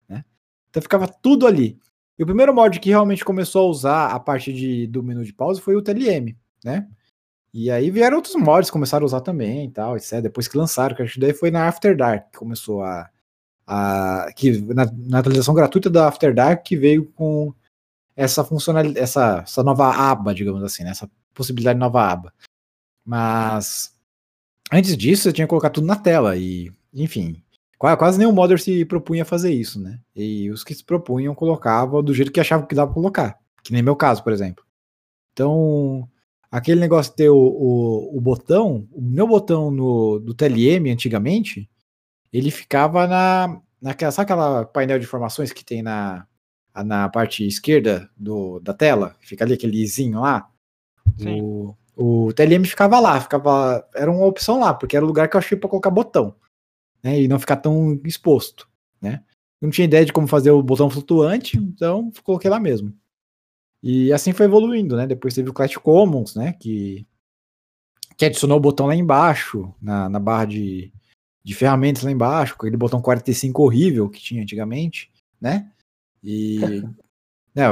[0.08, 0.24] Né?
[0.68, 1.78] Então ficava tudo ali.
[2.18, 5.32] E o primeiro mod que realmente começou a usar a parte de, do menu de
[5.32, 6.86] pausa foi o TLM, né?
[7.52, 10.20] E aí vieram outros mods, começaram a usar também e tal, etc.
[10.20, 13.08] Depois que lançaram, que acho que daí foi na After Dark que começou a.
[13.66, 17.54] a que, na, na atualização gratuita da After Dark que veio com
[18.16, 20.90] essa funcionalidade, essa, essa nova aba, digamos assim, né?
[20.90, 22.32] essa possibilidade de nova aba.
[23.04, 23.94] Mas
[24.72, 27.42] antes disso, você tinha que colocar tudo na tela e, enfim,
[27.78, 30.00] quase, nenhum modder se propunha a fazer isso, né?
[30.14, 33.72] E os que se propunham colocavam do jeito que achavam que dava pra colocar, que
[33.72, 34.64] nem meu caso, por exemplo.
[35.32, 36.08] Então,
[36.50, 41.68] aquele negócio de ter o, o, o, botão, o meu botão no, do TLM antigamente,
[42.34, 46.26] ele ficava na, naquela, sabe aquela painel de informações que tem na,
[46.84, 49.14] na parte esquerda do, da tela?
[49.20, 50.50] Fica ali aquele izinho lá.
[51.16, 51.40] Sim.
[51.40, 55.36] O, o TLM ficava lá, ficava, era uma opção lá, porque era o lugar que
[55.36, 56.34] eu achei para colocar botão,
[57.00, 58.68] né, e não ficar tão exposto,
[59.00, 59.22] né.
[59.60, 62.92] Eu não tinha ideia de como fazer o botão flutuante, então coloquei lá mesmo.
[63.80, 65.06] E assim foi evoluindo, né?
[65.06, 66.54] Depois teve o Clash Commons, né?
[66.54, 67.06] Que,
[68.16, 70.92] que adicionou o botão lá embaixo, na, na barra de,
[71.44, 75.70] de ferramentas lá embaixo, com aquele botão 45 horrível que tinha antigamente, né?
[76.22, 76.58] E.
[77.54, 77.64] né,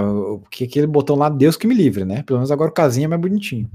[0.50, 2.22] que aquele botão lá, Deus que me livre, né?
[2.22, 3.70] Pelo menos agora o casinha é mais bonitinho.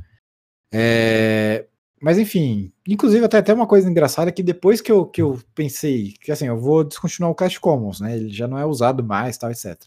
[0.71, 1.65] É,
[1.99, 6.13] mas enfim, inclusive até, até uma coisa engraçada que depois que eu, que eu pensei
[6.21, 8.15] que assim, eu vou descontinuar o Clash Commons, né?
[8.15, 9.81] Ele já não é usado mais, tal, etc.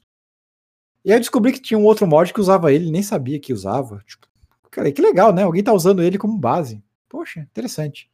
[1.04, 3.52] E aí eu descobri que tinha um outro mod que usava ele, nem sabia que
[3.52, 4.02] usava.
[4.06, 4.26] Tipo,
[4.70, 5.44] cara, que legal, né?
[5.44, 6.82] Alguém tá usando ele como base.
[7.08, 8.10] Poxa, interessante.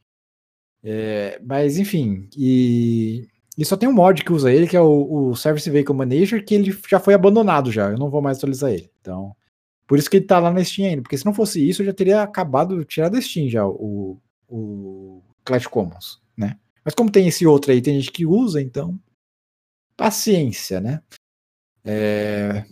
[0.83, 5.29] É, mas enfim, e, e só tem um mod que usa ele, que é o,
[5.29, 7.89] o Service Vehicle Manager, que ele já foi abandonado já.
[7.89, 8.91] Eu não vou mais atualizar ele.
[9.01, 9.35] Então,
[9.87, 11.01] por isso que ele tá lá na Steam ainda.
[11.01, 15.23] Porque se não fosse isso, eu já teria acabado, tirado da Steam já o, o
[15.43, 16.57] Clash Commons, né?
[16.85, 18.99] Mas como tem esse outro aí, tem gente que usa, então
[19.97, 21.01] paciência, né?
[21.83, 22.63] É,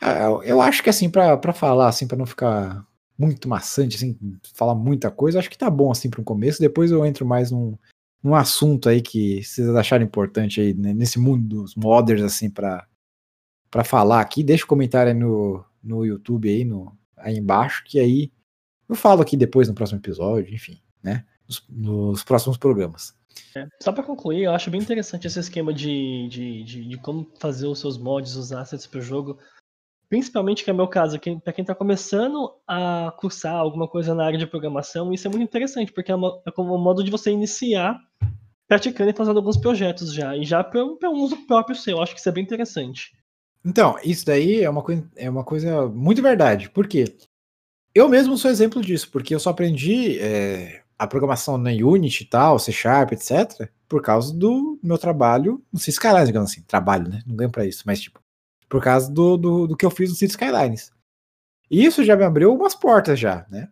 [0.00, 2.86] ah, eu acho que assim, para falar, assim, para não ficar
[3.18, 4.16] muito maçante, assim,
[4.54, 6.60] falar muita coisa, acho que tá bom assim para um começo.
[6.60, 7.76] Depois eu entro mais num,
[8.22, 12.86] num assunto aí que vocês acharem importante aí né, nesse mundo dos modders, assim, para
[13.70, 14.44] para falar aqui.
[14.44, 18.30] Deixa o um comentário aí no, no YouTube aí, no, aí embaixo, que aí
[18.88, 21.24] eu falo aqui depois no próximo episódio, enfim, né?
[21.46, 23.14] Nos, nos próximos programas.
[23.56, 27.28] É, só para concluir, eu acho bem interessante esse esquema de, de, de, de como
[27.40, 29.38] fazer os seus mods, os assets para o jogo
[30.14, 34.24] principalmente que é meu caso, que para quem está começando a cursar alguma coisa na
[34.24, 37.10] área de programação, isso é muito interessante, porque é, uma, é como um modo de
[37.10, 37.98] você iniciar
[38.68, 42.14] praticando e fazendo alguns projetos já, e já para um, uso próprio seu, eu acho
[42.14, 43.12] que isso é bem interessante.
[43.64, 47.16] Então, isso daí é uma, coisa, é uma coisa muito verdade, porque
[47.92, 52.26] eu mesmo sou exemplo disso, porque eu só aprendi é, a programação na Unity e
[52.26, 57.20] tal, C Sharp, etc., por causa do meu trabalho no Cisco digamos assim, trabalho, né?
[57.26, 58.23] Não ganho para isso, mas tipo,
[58.74, 60.92] por causa do, do, do que eu fiz no City Skylines.
[61.70, 63.68] E isso já me abriu algumas portas já, né?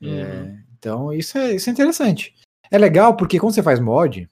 [0.00, 0.20] É, uhum.
[0.20, 2.32] É, então isso é, isso é interessante.
[2.70, 4.30] É legal porque quando você faz mod,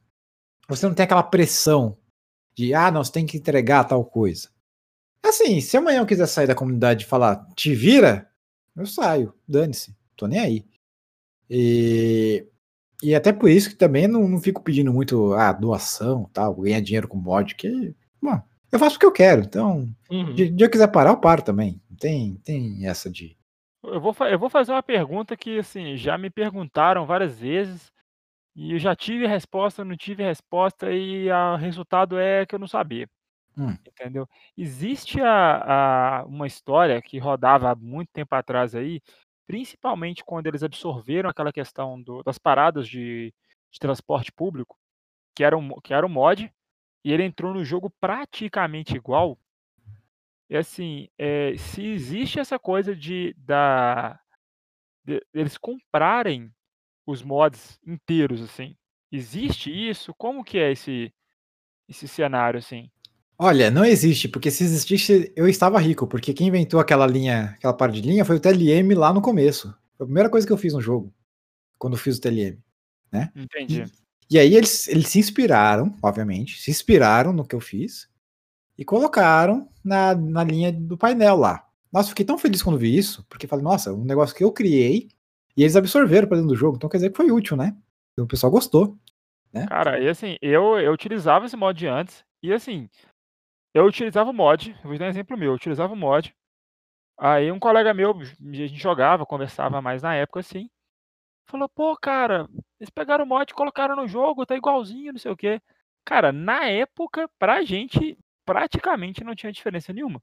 [0.69, 1.99] você não tem aquela pressão
[2.55, 4.49] de, ah, não, você tem que entregar tal coisa.
[5.27, 8.31] Assim, se amanhã eu quiser sair da comunidade e falar, te vira,
[8.77, 10.67] eu saio, dane-se, tô nem aí.
[11.51, 12.47] E,
[13.03, 16.81] e até por isso que também não, não fico pedindo muito ah, doação, tal, ganhar
[16.81, 17.93] dinheiro com mod, que,
[18.73, 19.43] eu faço o que eu quero.
[19.43, 20.35] Então, uhum.
[20.35, 21.81] de, de eu quiser parar, eu paro também.
[21.99, 23.37] Tem, tem essa de.
[23.83, 27.93] Eu vou, eu vou fazer uma pergunta que, assim, já me perguntaram várias vezes.
[28.55, 32.67] E eu já tive resposta, não tive resposta, e o resultado é que eu não
[32.67, 33.09] sabia.
[33.57, 33.77] Hum.
[33.87, 34.29] Entendeu?
[34.57, 39.01] Existe a, a, uma história que rodava há muito tempo atrás aí,
[39.47, 43.33] principalmente quando eles absorveram aquela questão do, das paradas de,
[43.71, 44.77] de transporte público,
[45.35, 46.53] que era, um, que era um mod,
[47.05, 49.39] e ele entrou no jogo praticamente igual.
[50.49, 54.19] E assim, é, se existe essa coisa de, da,
[55.05, 56.53] de, eles comprarem
[57.07, 58.77] os mods inteiros, assim,
[59.13, 60.13] existe isso?
[60.15, 61.13] Como que é esse,
[61.89, 62.91] esse cenário, assim?
[63.39, 67.73] Olha, não existe, porque se existisse, eu estava rico, porque quem inventou aquela linha, aquela
[67.73, 69.75] parte de linha foi o TLM lá no começo.
[69.97, 71.15] Foi a primeira coisa que eu fiz no jogo,
[71.79, 72.59] quando eu fiz o TLM,
[73.11, 73.33] né?
[73.35, 73.83] Entendi.
[73.83, 74.01] E
[74.39, 78.09] aí eles, eles se inspiraram, obviamente, se inspiraram no que eu fiz
[78.79, 81.67] e colocaram na, na linha do painel lá.
[81.93, 85.09] Nossa, fiquei tão feliz quando vi isso, porque falei, nossa, um negócio que eu criei
[85.57, 87.77] e eles absorveram para dentro do jogo, então quer dizer que foi útil, né?
[88.17, 88.97] O pessoal gostou.
[89.53, 89.67] Né?
[89.67, 92.89] Cara, e assim, eu, eu utilizava esse mod antes, e assim,
[93.75, 96.33] eu utilizava o mod, vou dar um exemplo meu, eu utilizava o mod.
[97.19, 100.71] Aí um colega meu, a gente jogava, conversava mais na época assim.
[101.47, 102.49] Falou, pô, cara,
[102.81, 105.61] eles pegaram o mod, colocaram no jogo, tá igualzinho, não sei o quê.
[106.05, 110.23] Cara, na época, pra gente, praticamente não tinha diferença nenhuma.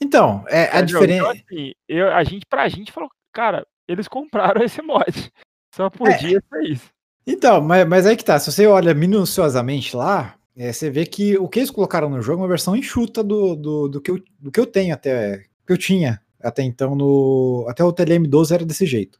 [0.00, 1.14] Então, é a diferença.
[1.14, 5.32] Então, assim, eu, a gente, pra gente, falou, cara, eles compraram esse mod.
[5.74, 6.40] Só podia é.
[6.40, 6.90] ser isso.
[7.26, 11.38] Então, mas, mas aí que tá, se você olha minuciosamente lá, é, você vê que
[11.38, 14.22] o que eles colocaram no jogo é uma versão enxuta do, do, do, que, eu,
[14.38, 15.44] do que eu tenho até.
[15.66, 17.66] que eu tinha até então no.
[17.68, 19.19] Até o TLM12 era desse jeito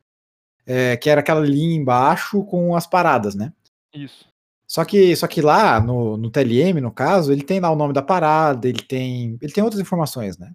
[0.72, 3.52] é, que era aquela linha embaixo com as paradas, né?
[3.92, 4.24] Isso.
[4.68, 7.92] Só que, só que lá no, no TLM, no caso, ele tem lá o nome
[7.92, 10.52] da parada, ele tem, ele tem outras informações, né?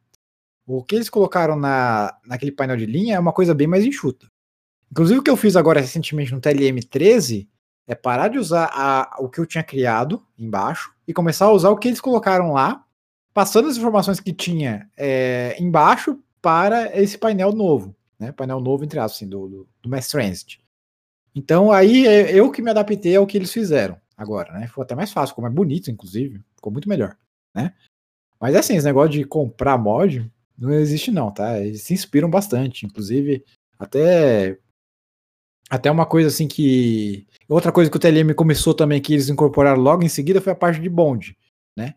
[0.65, 4.31] O que eles colocaram na, naquele painel de linha é uma coisa bem mais enxuta.
[4.89, 7.49] Inclusive, o que eu fiz agora recentemente no TLM 13
[7.85, 11.71] é parar de usar a, o que eu tinha criado embaixo e começar a usar
[11.71, 12.85] o que eles colocaram lá,
[13.33, 18.31] passando as informações que tinha é, embaixo para esse painel novo né?
[18.31, 20.59] Painel novo, entre aspas, assim, do, do, do Mass Transit.
[21.35, 24.67] Então aí é eu que me adaptei ao que eles fizeram agora, né?
[24.67, 27.17] Foi até mais fácil, ficou mais bonito, inclusive, ficou muito melhor,
[27.53, 27.73] né?
[28.39, 31.59] Mas assim, esse negócio de comprar mod não existe não, tá?
[31.59, 33.43] Eles se inspiram bastante, inclusive
[33.77, 34.57] até
[35.69, 39.81] até uma coisa assim que outra coisa que o TLM começou também que eles incorporaram
[39.81, 41.37] logo em seguida foi a parte de bond,
[41.75, 41.95] né?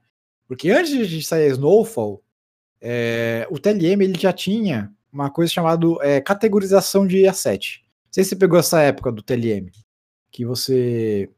[0.48, 2.22] Porque antes de sair Snowfall,
[2.80, 7.82] é, o TLM ele já tinha uma coisa chamada é, categorização de asset.
[8.06, 9.70] Não sei se você pegou essa época do TLM,
[10.30, 11.30] que você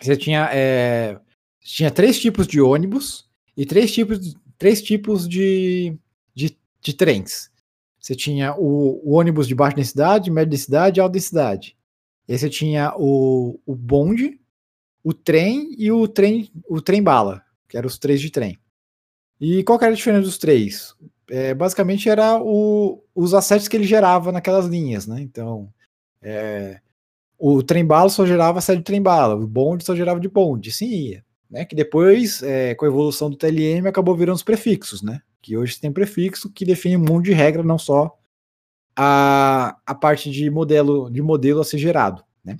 [0.00, 1.18] você tinha é,
[1.60, 5.96] tinha três tipos de ônibus e três tipos três tipos de,
[6.34, 7.50] de, de trens.
[8.00, 11.76] Você tinha o, o, ônibus de baixa densidade, média densidade e alta densidade.
[12.26, 14.40] E aí você tinha o, o bonde,
[15.02, 18.58] o trem e o trem o trem bala, que eram os três de trem.
[19.40, 20.94] E qual era a diferença dos três?
[21.30, 25.20] É, basicamente era o, os assets que ele gerava naquelas linhas, né?
[25.20, 25.72] Então,
[26.22, 26.80] é,
[27.38, 31.24] o trem-bala só gerava asset de trem-bala, o bonde só gerava de bonde, sim ia.
[31.50, 31.64] Né?
[31.64, 35.22] Que depois, é, com a evolução do TLM, acabou virando os prefixos, né?
[35.40, 38.18] Que hoje tem prefixo que define um monte de regra, não só
[38.94, 42.58] a, a parte de modelo, de modelo a ser gerado, né?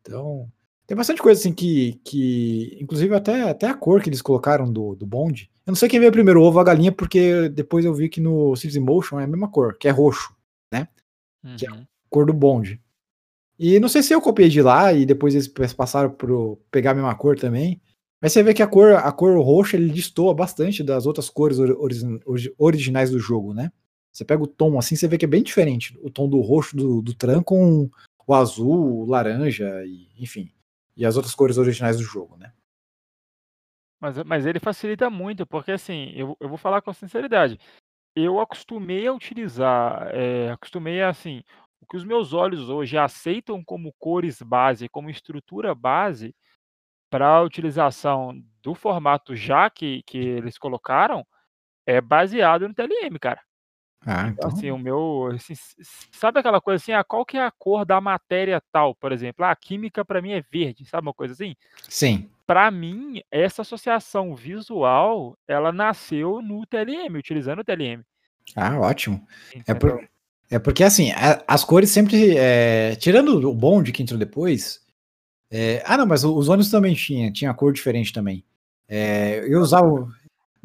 [0.00, 0.50] Então,
[0.86, 4.94] tem bastante coisa assim que, que inclusive até, até a cor que eles colocaram do,
[4.94, 5.50] do bonde.
[5.66, 8.08] Eu não sei quem veio primeiro, o ovo ou a galinha, porque depois eu vi
[8.08, 10.32] que no Cities Motion é a mesma cor, que é roxo,
[10.72, 10.86] né?
[11.44, 11.56] Uhum.
[11.56, 11.84] Que é a uhum.
[12.08, 12.80] cor do bonde.
[13.58, 16.28] E não sei se eu copiei de lá e depois eles passaram para
[16.70, 17.80] pegar a mesma cor também.
[18.22, 21.58] Mas você vê que a cor, a cor roxa ele destoa bastante das outras cores
[21.58, 23.72] ori originais do jogo, né?
[24.12, 25.98] Você pega o tom assim, você vê que é bem diferente.
[26.00, 27.90] O tom do roxo do, do Tran com
[28.26, 30.50] o azul, o laranja, e, enfim
[30.96, 32.52] e as outras cores originais do jogo, né?
[34.00, 37.58] Mas, mas ele facilita muito, porque assim, eu, eu vou falar com sinceridade.
[38.14, 41.42] Eu acostumei a utilizar, é, acostumei a, assim,
[41.80, 46.34] o que os meus olhos hoje aceitam como cores base, como estrutura base,
[47.10, 51.26] para a utilização do formato já que, que eles colocaram,
[51.86, 53.40] é baseado no TLM, cara.
[54.04, 54.50] Ah, então.
[54.50, 55.30] Assim, o meu.
[55.34, 55.54] Assim,
[56.12, 59.44] sabe aquela coisa assim, ah, qual que é a cor da matéria tal, por exemplo?
[59.44, 61.54] Ah, a química para mim é verde, sabe uma coisa assim?
[61.88, 62.28] Sim.
[62.46, 68.04] Para mim, essa associação visual, ela nasceu no TLM, utilizando o TLM.
[68.54, 69.26] Ah, ótimo.
[69.66, 70.08] É, por,
[70.48, 72.36] é porque assim, a, as cores sempre.
[72.36, 74.84] É, tirando o bonde que entrou depois.
[75.50, 78.44] É, ah, não, mas os ônibus também tinha, tinha cor diferente também.
[78.88, 80.08] É, eu usava.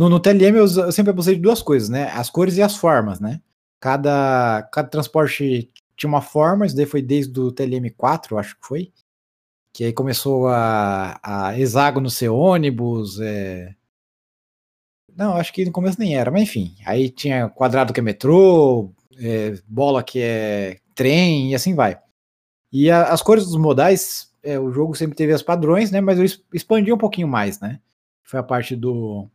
[0.02, 2.10] No, no TLM eu, eu sempre abusei de duas coisas, né?
[2.14, 3.40] As cores e as formas, né?
[3.80, 8.66] Cada, cada transporte tinha uma forma, isso daí foi desde o TLM 4, acho que
[8.66, 8.92] foi.
[9.72, 13.20] Que aí começou a, a hexágono ser ônibus.
[13.20, 13.76] É...
[15.16, 16.76] Não, acho que no começo nem era, mas enfim.
[16.84, 22.00] Aí tinha quadrado que é metrô, é, bola que é trem e assim vai.
[22.72, 26.02] E a, as cores dos modais, é, o jogo sempre teve as padrões, né?
[26.02, 27.80] Mas eu expandi um pouquinho mais, né?
[28.24, 29.30] Foi a parte do,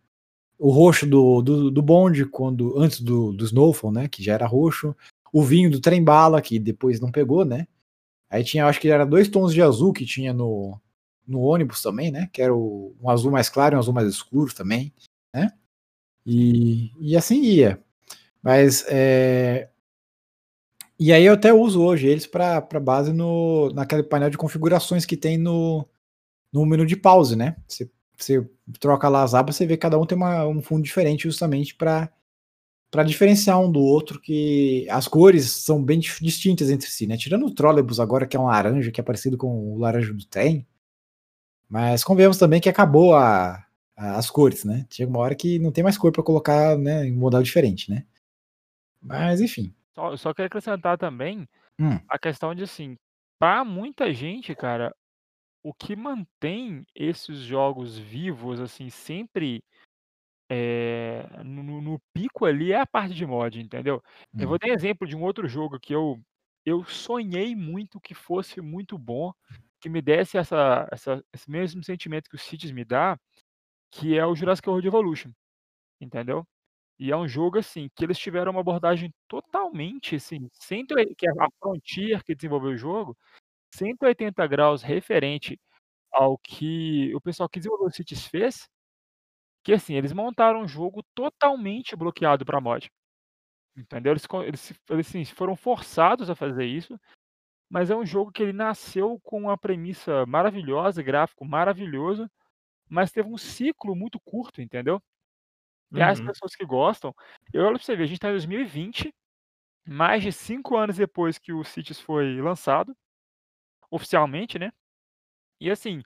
[0.58, 4.08] o roxo do, do, do bonde, quando antes do, do Snowfall, né?
[4.08, 4.94] Que já era roxo.
[5.32, 7.66] O vinho do trem bala, que depois não pegou, né?
[8.30, 10.80] Aí tinha, acho que era dois tons de azul que tinha no,
[11.26, 12.28] no ônibus também, né?
[12.32, 14.92] Que era o, um azul mais claro e um azul mais escuro também,
[15.34, 15.52] né?
[16.24, 17.80] E, e assim ia.
[18.42, 19.68] Mas é,
[20.98, 25.16] e aí eu até uso hoje eles para base no naquele painel de configurações que
[25.16, 25.86] tem no,
[26.52, 27.56] no menu de pause, né?
[27.68, 28.48] Você você
[28.80, 31.74] troca lá as abas, você vê que cada um tem uma, um fundo diferente justamente
[31.74, 32.10] para
[32.90, 37.16] para diferenciar um do outro, que as cores são bem distintas entre si, né?
[37.16, 40.24] Tirando o trolebus agora, que é um laranja, que é parecido com o laranja do
[40.24, 40.66] trem.
[41.68, 44.86] Mas convenhamos também que acabou a, as cores, né?
[44.88, 47.90] Chega uma hora que não tem mais cor para colocar, né, em um modal diferente,
[47.90, 48.04] né?
[49.02, 49.74] Mas enfim.
[49.94, 51.46] Só, só quero acrescentar também
[51.78, 51.98] Hum.
[52.08, 52.96] a questão de assim,
[53.38, 54.94] para muita gente, cara,
[55.68, 59.64] o que mantém esses jogos vivos, assim, sempre
[60.50, 64.02] eh, no, no pico ali é a parte de mod, entendeu?
[64.38, 64.48] Eu Hum.
[64.48, 66.20] vou dar exemplo de um outro jogo que eu,
[66.64, 69.32] eu sonhei muito que fosse muito bom,
[69.80, 73.18] que me desse essa, essa, esse mesmo sentimento que o Cities me dá,
[73.92, 75.32] que é o Jurassic World Evolution,
[76.00, 76.46] entendeu?
[76.98, 81.32] E é um jogo, assim, que eles tiveram uma abordagem totalmente, assim, 180 que é
[81.44, 83.16] a Frontier que desenvolveu o jogo,
[83.76, 85.58] 180 graus referente
[86.12, 88.68] ao que o pessoal que desenvolveu o Cities fez,
[89.64, 92.90] que assim, eles montaram um jogo totalmente bloqueado para mod.
[93.76, 94.12] Entendeu?
[94.12, 96.98] Eles eles eles, assim, foram forçados a fazer isso,
[97.70, 102.30] mas é um jogo que ele nasceu com uma premissa maravilhosa, gráfico maravilhoso,
[102.88, 105.02] mas teve um ciclo muito curto, entendeu?
[105.94, 106.26] E as Uhum.
[106.26, 107.14] pessoas que gostam
[107.52, 109.14] eu olho pra você ver, a gente tá em 2020,
[109.86, 112.96] mais de 5 anos depois que o Cities foi lançado,
[113.90, 114.72] oficialmente, né.
[115.60, 116.02] E assim,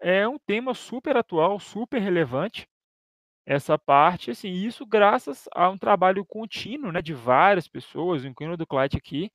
[0.00, 2.68] é um tema super atual, super relevante,
[3.46, 8.58] essa parte, assim, isso graças a um trabalho contínuo, né, de várias pessoas, incluindo o
[8.58, 9.30] do Clyde aqui,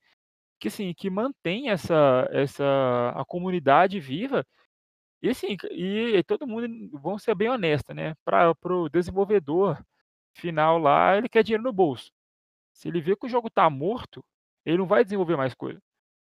[0.60, 2.66] que assim, que mantém essa essa
[3.16, 4.46] a comunidade viva.
[5.22, 6.68] E assim, e todo mundo,
[7.02, 9.84] vamos ser bem honesto, né, para o desenvolvedor
[10.36, 12.12] final lá, ele quer dinheiro no bolso.
[12.74, 14.24] Se ele vê que o jogo tá morto,
[14.66, 15.82] ele não vai desenvolver mais coisa.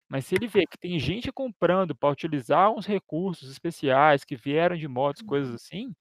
[0.08, 4.76] Mas se ele vê que tem gente comprando para utilizar uns recursos especiais que vieram
[4.76, 5.94] de mods, coisas assim,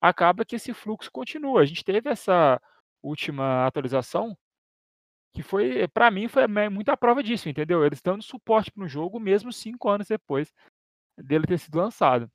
[0.00, 1.60] acaba que esse fluxo continua.
[1.60, 2.60] A gente teve essa
[3.02, 4.36] última atualização
[5.32, 7.84] que foi pra mim foi muita prova disso, entendeu?
[7.84, 10.52] Eles dando suporte para um jogo mesmo 5 anos depois
[11.16, 12.30] dele ter sido lançado.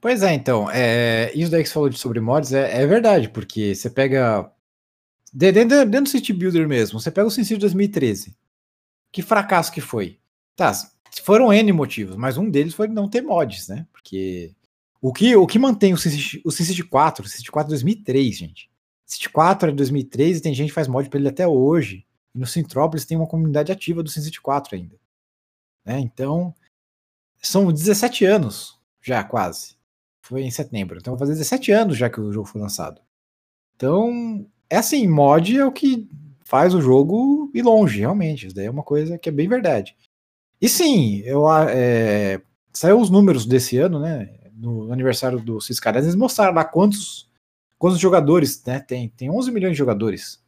[0.00, 3.28] Pois é, então, eh, isso daí que você falou de sobre mods é é verdade,
[3.28, 4.52] porque você pega
[5.32, 8.36] de de de dentro do City Builder mesmo, você pega o SimCity 2013,
[9.12, 10.20] que fracasso que foi.
[10.58, 10.72] Tá,
[11.22, 14.52] foram N motivos, mas um deles foi não ter mods, né, porque
[15.00, 18.36] o que o que mantém o SimCity o SimCity 4, o SimCity 4 é 2003,
[18.36, 18.68] gente.
[19.06, 22.04] SimCity 4 é de 2003 e tem gente que faz mod pra ele até hoje,
[22.34, 24.96] e no Sintrópolis tem uma comunidade ativa do SimCity 4 ainda.
[25.84, 26.52] Né, então,
[27.40, 29.76] são 17 anos já quase.
[30.22, 33.00] Foi em setembro, então vai fazer 17 anos já que o jogo foi lançado.
[33.76, 36.08] Então, é assim, mod é o que
[36.44, 39.96] faz o jogo ir longe, realmente, isso daí é uma coisa que é bem verdade.
[40.60, 42.40] E sim, eu eh,
[42.72, 47.28] saiu os números desse ano, né, no aniversário do Skylines, eles mostraram lá quantos
[47.78, 50.42] quantos jogadores, né, tem, tem 11.000.000 de jogadores.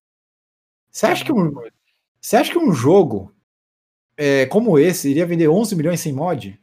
[0.90, 1.52] Você É acha que um
[2.20, 3.32] você acha que um jogo,
[4.16, 6.58] eh, como esse iria vender 11.000.000 sem mod?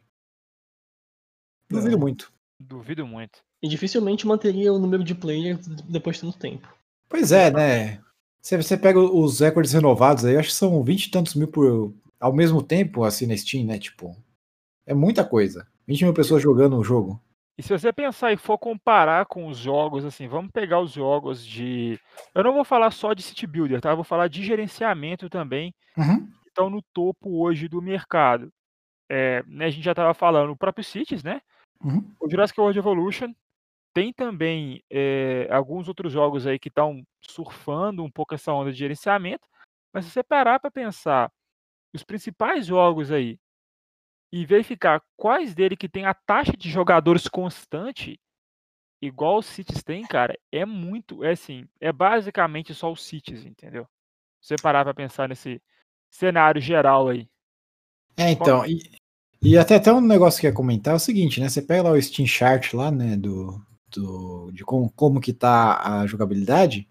[1.70, 1.98] Duvido Não.
[1.98, 2.32] muito.
[2.60, 3.40] Duvido muito.
[3.62, 6.68] E dificilmente manteria o número de players depois de tanto tempo.
[7.08, 8.02] Pois é, né,
[8.40, 11.92] você você pega os recordes renovados aí, acho que são 20 e tantos mil por
[12.20, 14.16] ao mesmo tempo, assim, na Steam, né, tipo,
[14.86, 15.66] é muita coisa.
[15.86, 17.20] 20.000 pessoas jogando o jogo.
[17.58, 21.44] E se você pensar e for comparar com os jogos, assim, vamos pegar os jogos
[21.44, 21.98] de
[22.34, 25.74] eu não vou falar só de City Builder, tá, eu vou falar de gerenciamento também,
[25.96, 26.26] Uhum.
[26.42, 28.50] que estão no topo hoje do mercado.
[29.10, 31.40] Eh, né, a gente já estava falando o próprio Cities, né,
[31.84, 32.04] Uhum.
[32.20, 33.32] o Jurassic World Evolution,
[33.94, 38.78] tem também, eh, alguns outros jogos aí que estão surfando um pouco essa onda de
[38.78, 39.46] gerenciamento,
[39.94, 41.30] mas se você parar pra pensar,
[41.92, 43.38] os principais jogos aí,
[44.32, 48.20] e verificar quais dele que tem a taxa de jogadores constante,
[49.00, 53.86] igual o Cities tem, cara, é muito é assim, é basicamente só o Cities, entendeu?
[54.40, 55.62] Se você parar pra pensar nesse
[56.10, 57.28] cenário geral aí.
[58.16, 58.80] É, então, e
[59.40, 61.84] e até até um negócio que eu ia comentar é o seguinte, né, você pega
[61.84, 66.88] lá o Steam Chart lá, né, do do de como como que tá a jogabilidade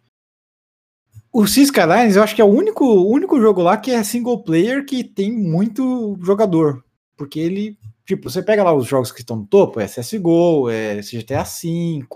[1.37, 4.41] o Cities Skylines eu acho que é o único único jogo lá que é single
[4.41, 6.83] player que tem muito jogador,
[7.15, 10.99] porque ele tipo, você pega lá os jogos que estão no topo, é CSGO, é
[10.99, 12.07] GTA V,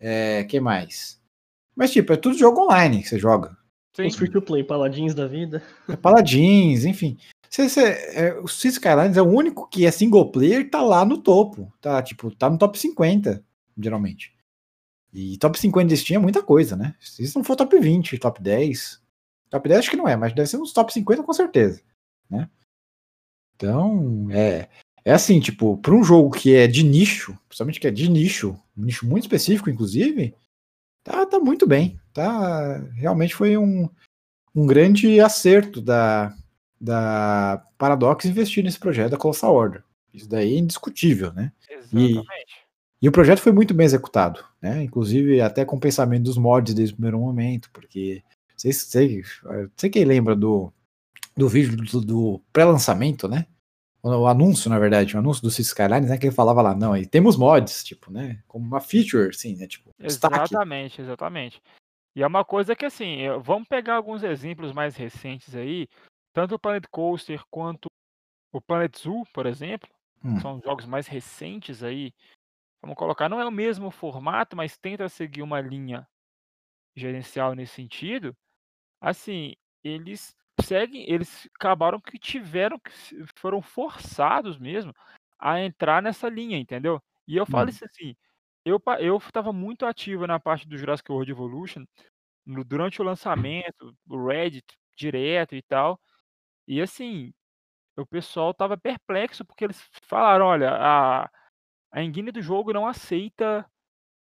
[0.00, 1.20] eh, que mais?
[1.76, 3.56] Mas tipo, é tudo jogo online que você joga.
[3.94, 4.06] Sim.
[4.06, 5.62] Os free to play, paladins da vida.
[5.88, 7.16] É Paladins, enfim.
[7.48, 7.82] Você, você,
[8.14, 11.18] é, o Cities Skylines é o único que é single player e tá lá no
[11.18, 11.72] topo.
[11.80, 13.44] Tá, tipo, tá no top 50,
[13.78, 14.33] geralmente.
[15.14, 16.96] E top 50 de Steam é muita coisa, né?
[17.00, 19.00] Se isso não for top 20, top 10.
[19.48, 21.80] Top 10 acho que não é, mas deve ser uns top 50 com certeza,
[22.28, 22.50] né?
[23.54, 24.68] Então, é.
[25.04, 28.58] É assim, tipo, para um jogo que é de nicho, principalmente que é de nicho,
[28.76, 30.34] um nicho muito específico, inclusive,
[31.04, 32.00] tá, tá muito bem.
[32.12, 33.88] Tá, realmente foi um,
[34.52, 36.34] um grande acerto da,
[36.80, 39.84] da Paradox investir nesse projeto da Colossal Order.
[40.12, 41.52] Isso daí é indiscutível, né?
[41.68, 42.20] Exatamente.
[42.20, 42.63] E
[43.08, 44.82] o projeto foi muito bem executado, né?
[44.82, 48.22] Inclusive até com o pensamento dos mods desde o primeiro momento, porque
[48.56, 49.22] sei, sei,
[49.76, 50.72] sei quem lembra do,
[51.36, 53.46] do vídeo do, do pré-lançamento, né?
[54.02, 56.18] O anúncio, na verdade, o anúncio do Cities Skylines, né?
[56.18, 58.42] Que ele falava lá, não, e temos mods, tipo, né?
[58.46, 59.66] Como uma feature, assim, né?
[59.66, 61.02] Tipo, exatamente, destaque.
[61.02, 61.62] exatamente.
[62.14, 65.88] E é uma coisa que, assim, vamos pegar alguns exemplos mais recentes aí,
[66.34, 67.86] tanto o Planet Coaster quanto
[68.52, 69.88] o Planet Zoo, por exemplo,
[70.22, 70.38] hum.
[70.38, 72.12] são jogos mais recentes aí.
[72.84, 76.06] Vamos colocar, não é o mesmo formato, mas tenta seguir uma linha
[76.94, 78.36] gerencial nesse sentido.
[79.00, 82.92] Assim, eles seguem, eles acabaram que tiveram que
[83.36, 84.94] foram forçados mesmo
[85.38, 87.02] a entrar nessa linha, entendeu?
[87.26, 87.70] E eu falo hum.
[87.70, 88.14] isso assim,
[88.66, 91.86] eu eu estava muito ativo na parte do Jurassic World Evolution,
[92.46, 94.66] no durante o lançamento, o Reddit
[94.96, 95.98] direto e tal.
[96.68, 97.32] E assim,
[97.96, 101.30] o pessoal estava perplexo, porque eles falaram: "Olha, a
[101.94, 103.66] a engine do jogo não aceita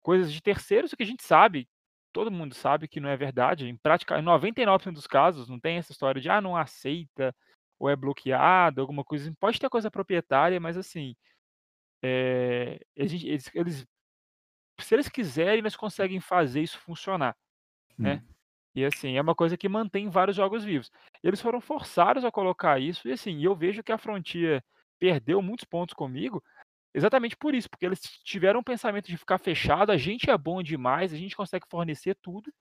[0.03, 1.69] coisas de terceiros", o que a gente sabe,
[2.13, 5.79] todo mundo sabe que não é verdade, em prática em 99% dos casos não tem
[5.79, 7.35] essa história de: "Ah, não aceita",
[7.81, 9.33] ou é bloqueado, alguma coisa.
[9.41, 11.17] Pode ter coisa proprietária, mas assim,
[12.03, 13.87] eh, eles eles
[14.81, 17.37] se eles quiserem, eles conseguem fazer isso funcionar,
[18.03, 18.21] né.
[18.21, 18.35] Hum.
[18.77, 20.91] E assim, é uma coisa que mantém vários jogos vivos.
[21.23, 24.65] Eles foram forçados a colocar isso, e assim, eu vejo que a Frontier
[25.01, 26.43] perdeu muitos pontos comigo,
[26.95, 30.63] exatamente por isso, porque eles tiveram um pensamento de ficar fechado, a gente é bom
[30.63, 32.53] demais, a gente consegue fornecer tudo,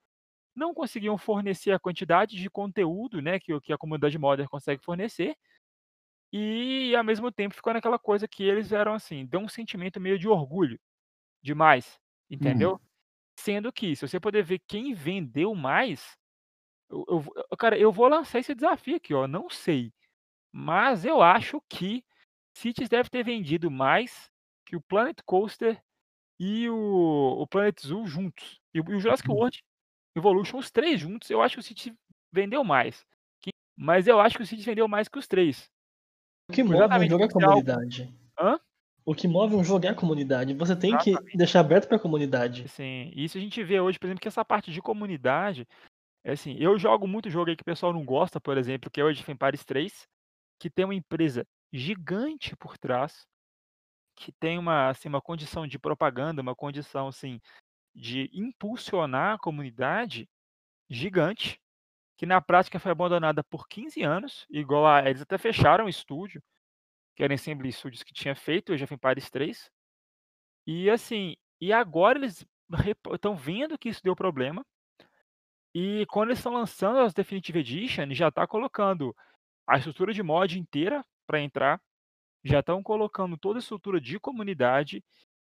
[0.56, 5.36] não conseguiam fornecer a quantidade de conteúdo, né, que, que a comunidade modern consegue fornecer,
[6.32, 10.18] e ao mesmo tempo ficou naquela coisa que eles eram assim, deu um sentimento meio
[10.18, 10.80] de orgulho
[11.44, 12.76] demais, entendeu?
[12.76, 12.88] Hum.
[13.40, 16.18] Sendo que, se você poder ver quem vendeu mais,
[16.90, 17.06] eu
[17.52, 19.94] eu cara, eu vou lançar esse desafio aqui, ó, não sei,
[20.52, 22.04] mas eu acho que
[22.54, 24.30] Cities deve ter vendido mais
[24.66, 25.82] que o Planet Coaster
[26.40, 28.60] e o o Planet Zoo juntos.
[28.74, 29.36] E o Jurassic uhum.
[29.36, 29.64] World
[30.16, 31.96] Evolution, os 3 juntos, eu acho que o Cities
[32.32, 33.06] vendeu mais.
[33.42, 35.70] Que mas eu acho que o Cities vendeu mais que os 3.
[36.50, 38.14] O que move um jogo é a comunidade.
[38.40, 38.60] Hã?
[39.06, 40.54] O que move um jogo é a comunidade.
[40.54, 41.32] Você tem Exatamente.
[41.32, 42.68] que deixar aberto para a comunidade.
[42.70, 45.68] Sim, isso a gente vê hoje, por exemplo, que essa parte de comunidade,
[46.24, 49.02] é assim, eu jogo muito jogo aí que o pessoal não gosta, por exemplo, que
[49.02, 50.08] é o Age of Empires 3,
[50.60, 53.28] que tem uma empresa gigante por trás,
[54.16, 57.42] que tem uma, assim, uma condição de propaganda, uma condição assim
[57.96, 60.30] de impulsionar a comunidade
[60.90, 61.60] gigante,
[62.16, 66.42] que na prática foi abandonada por 15 anos, igual a eles até fecharam o estúdio,
[67.16, 69.72] que era Ensemble Studios que tinha feito o Age of Empires 3.
[70.68, 72.46] E assim, e agora eles
[73.14, 74.66] estão vendo que isso deu problema.
[75.74, 79.16] E quando eles estão lançando as Definitive Edition, já está colocando
[79.68, 81.82] a estrutura de mod inteira para entrar,
[82.44, 85.04] já estão colocando toda a estrutura de comunidade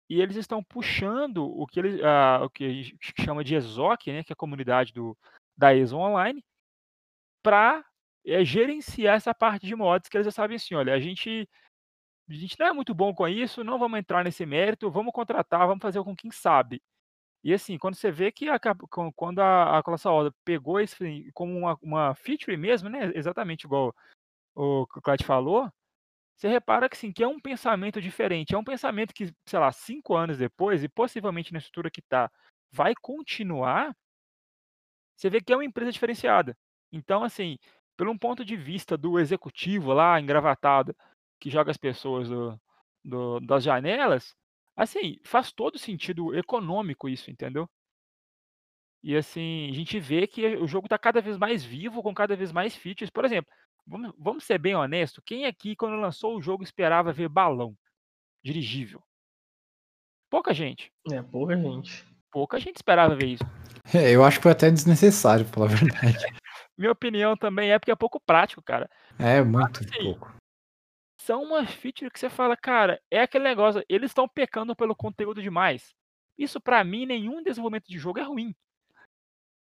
[0.09, 4.11] e eles estão puxando o que eles, ah, o que a gente chama de ESOC,
[4.11, 5.17] né, que é a comunidade do
[5.57, 6.43] da ESO Online,
[7.43, 7.85] para
[8.25, 11.47] é, gerenciar essa parte de mods que eles já sabem assim, olha, a gente
[12.29, 15.67] a gente não é muito bom com isso, não vamos entrar nesse mérito, vamos contratar,
[15.67, 16.81] vamos fazer com quem sabe.
[17.43, 18.57] E assim, quando você vê que a,
[19.15, 20.97] quando a, a Colossal pegou isso
[21.33, 23.11] como uma, uma feature mesmo, né?
[23.15, 23.93] Exatamente igual
[24.55, 25.71] o que o Clyde falou,
[26.35, 28.53] você repara que sim, que é um pensamento diferente.
[28.53, 32.29] É um pensamento que, sei lá, cinco anos depois, e possivelmente na estrutura que está,
[32.71, 33.95] vai continuar.
[35.15, 36.57] Você vê que é uma empresa diferenciada.
[36.91, 37.57] Então, assim,
[37.95, 40.95] pelo um ponto de vista do executivo lá, engravatado,
[41.39, 42.59] que joga as pessoas do,
[43.03, 44.35] do, das janelas,
[44.75, 47.69] assim, faz todo sentido econômico isso, entendeu?
[49.03, 52.35] E assim, a gente vê que o jogo está cada vez mais vivo, com cada
[52.35, 53.09] vez mais features.
[53.09, 53.51] Por exemplo,
[53.85, 57.75] vamos, vamos ser bem honesto, quem aqui, quando lançou o jogo, esperava ver balão
[58.43, 59.01] dirigível?
[60.29, 60.91] Pouca gente.
[61.11, 62.05] É, pouca gente.
[62.31, 63.43] Pouca gente esperava ver isso.
[63.93, 66.17] É, eu acho que foi até desnecessário, pela verdade.
[66.77, 68.89] Minha opinião também é porque é pouco prático, cara.
[69.19, 70.33] É, muito assim, pouco.
[71.21, 75.41] São uma feature que você fala, cara, é aquele negócio, eles estão pecando pelo conteúdo
[75.41, 75.93] demais.
[76.37, 78.55] Isso para mim, nenhum desenvolvimento de jogo é ruim.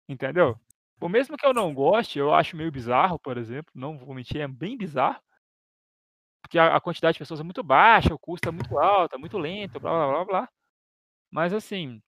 [0.08, 0.60] Entendeu?
[1.00, 4.42] Por mesmo que eu não goste, eu acho meio bizarro, por exemplo, não vou mentir,
[4.42, 5.22] é bem bizarro.
[6.42, 9.18] Porque a, a quantidade de pessoas é muito baixa, o custo é muito alto, é
[9.20, 10.50] muito lento, blá blá blá blá.
[11.32, 12.02] Mas assim,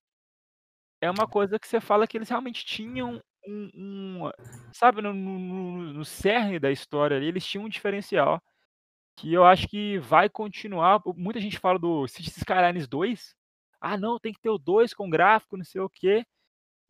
[1.00, 3.70] é uma coisa que você fala que eles realmente tinham um,
[4.26, 4.32] um
[4.74, 8.42] sabe, no, no, no cerne da história ali, eles tinham um diferencial
[9.18, 11.02] que eu acho que vai continuar.
[11.18, 13.36] Muita gente fala do Cities Skylines 2.
[13.82, 16.26] Ah, não, tem que ter o 2 com gráfico, não sei o quê.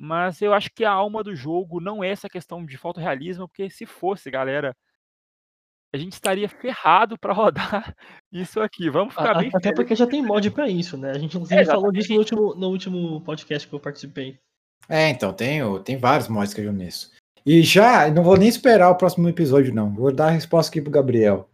[0.04, 3.70] Mas eu acho que a alma do jogo não é essa questão de fotorrealismo, porque
[3.70, 4.76] se fosse, galera,
[5.94, 7.34] a gente estaria ferrado para
[7.86, 7.96] rodar
[8.32, 8.90] isso aqui.
[8.90, 11.12] Vamos ficar A- bem Até porque já tem mod pra isso, né?
[11.12, 11.80] A gente inclusive Exatamente.
[11.82, 14.40] falou disso no último, no último podcast que eu participei.
[14.90, 17.12] É, então, tem, o- tem vários mods que eu nisso.
[17.46, 19.94] E já, não vou nem esperar o próximo episódio, não.
[19.94, 21.48] Vou dar a resposta aqui pro Gabriel.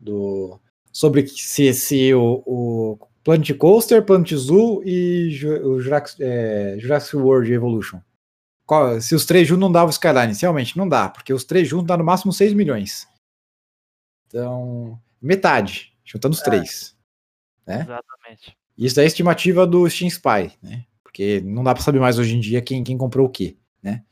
[0.00, 0.58] Do,
[0.92, 5.28] sobre se, se o, o Planet Coaster, Planet Zoo e
[5.64, 8.00] o Jurassic, é, Jurassic World Evolution.
[8.66, 11.86] Qual- se os três juntos não davam Skyline, realmente não dá, porque os três juntos
[11.86, 13.06] dá no máximo 6 milhões.
[14.26, 16.96] Então, metade, juntando os três.
[17.66, 17.82] né?
[17.82, 18.56] Exatamente.
[18.76, 20.84] Isso é a estimativa do Steam Spy, né?
[21.02, 24.02] Porque não dá pra saber mais hoje em dia quem, quem comprou o quê, né?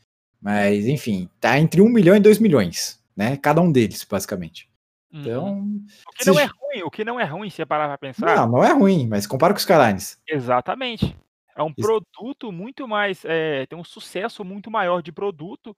[0.41, 3.37] Mas, enfim, tá entre 1 milhão e 2 milhões, né?
[3.39, 4.71] Cada um deles, basicamente.
[5.13, 5.21] Uhum.
[5.21, 5.63] Então,
[6.07, 8.37] o que não é ruim, o que não é ruim, se você parar pra pensar,
[8.37, 10.19] não, não é ruim, mas compara com os Skylines.
[10.29, 11.17] exatamente.
[11.57, 11.87] É um Isso.
[11.87, 15.77] produto muito mais, é, tem um sucesso muito maior de produto,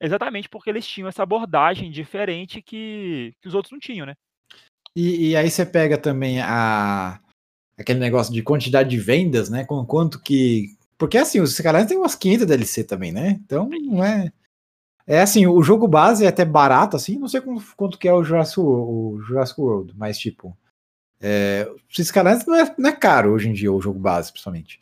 [0.00, 4.14] exatamente porque eles tinham essa abordagem diferente que, que os outros não tinham, né?
[4.94, 7.18] E, e aí você pega também a
[7.76, 9.64] aquele negócio de quantidade de vendas, né?
[9.64, 10.76] Com quanto que.
[10.96, 13.40] Porque assim, os Skylines tem umas 500 DLC também, né?
[13.44, 14.32] Então, não é.
[15.06, 18.12] É assim, o jogo base é até barato, assim, não sei quanto, quanto que é
[18.12, 20.56] o Jurassic, o Jurassic World, mas tipo.
[21.20, 24.80] É, os Skylines não é, não é caro hoje em dia, o jogo base, principalmente.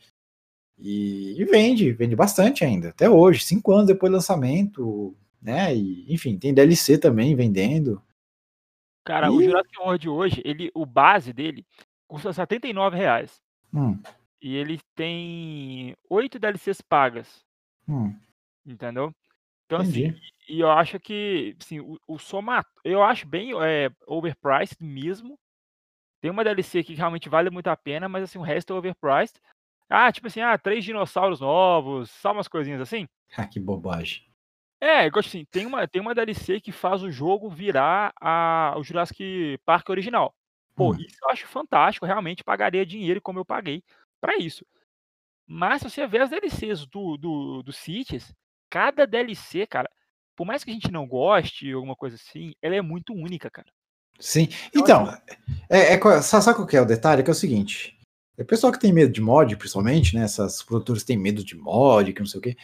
[0.79, 5.75] E, e vende, vende bastante ainda, até hoje, cinco anos depois do lançamento, né?
[5.75, 8.03] E, enfim, tem DLC também vendendo.
[9.05, 11.65] Cara, o E- Jurassic World hoje, ele, o base dele
[12.09, 13.41] custa 79 reais.
[13.73, 13.99] Hum,
[14.41, 17.45] E ele tem oito DLCs pagas,
[17.89, 18.13] hum,
[18.67, 19.15] entendeu?
[19.73, 20.21] Então, assim, entendi.
[20.51, 25.39] e eu acho que, assim, o, o soma, eu acho bem é, overpriced mesmo.
[26.21, 28.77] Tem uma DLC aqui que realmente vale muito a pena, mas assim, o resto é
[28.77, 29.41] overpriced.
[29.89, 33.09] Ah, tipo assim, ah, três dinossauros novos, só umas coisinhas assim.
[33.35, 34.27] Ah, que bobagem.
[34.79, 38.75] É, eu gosto assim, tem uma, tem uma DLC que faz o jogo virar a,
[38.77, 40.35] o Jurassic Park original.
[40.75, 40.97] Pô, Hum.
[40.99, 43.83] isso eu acho fantástico, realmente pagaria dinheiro como eu paguei
[44.21, 44.67] pra isso.
[45.47, 48.35] Mas se você vê as DLCs do, do, do Cities,
[48.73, 49.91] cada DLC, cara,
[50.35, 53.69] por mais que a gente não goste, alguma coisa assim, ela é muito única, cara.
[54.19, 54.49] Sim.
[54.75, 55.15] Então,
[55.69, 57.23] é, é, qual- sabe, qual que é o detalhe?
[57.23, 57.99] Que é o seguinte.
[58.39, 60.25] O pessoal que tem medo de mod, principalmente, né?
[60.25, 62.57] Essas produtoras têm medo de mod, que não sei o quê.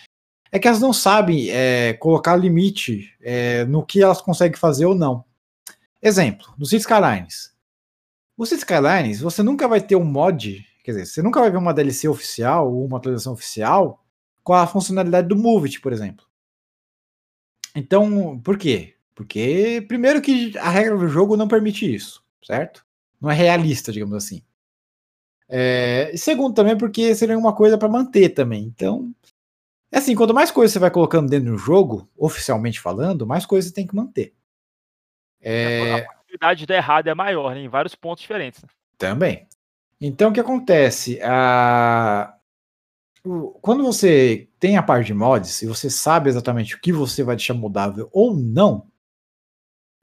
[0.51, 4.95] É que elas não sabem é, colocar limite é, no que elas conseguem fazer ou
[4.95, 5.23] não.
[6.01, 7.55] Exemplo, no Cities Skylines.
[8.35, 11.59] O Cities Skylines, você nunca vai ter um mod, quer dizer, você nunca vai ver
[11.59, 14.03] uma DLC oficial ou uma atualização oficial
[14.49, 16.25] com a funcionalidade do Move It, por exemplo.
[17.77, 18.95] Então, por quê?
[19.15, 22.83] Porque, primeiro, que a regra do jogo não permite isso, certo?
[23.21, 24.43] Não é realista, digamos assim.
[25.51, 28.65] É, e segundo, também, porque seria uma coisa para manter também.
[28.65, 29.15] Então,
[29.93, 33.69] é assim, quanto mais coisa você vai colocando dentro do jogo, oficialmente falando, mais coisa
[33.69, 34.33] você tem que manter.
[35.43, 38.63] É, A possibilidade de dar errado é maior, né, em vários pontos diferentes.
[38.63, 38.69] né?
[38.97, 39.47] Também.
[40.01, 41.21] Então, o que acontece?
[41.23, 42.38] A...
[43.61, 47.37] Quando você tem a parte de mods e você sabe exatamente o que você vai
[47.37, 48.87] deixar mudável ou não,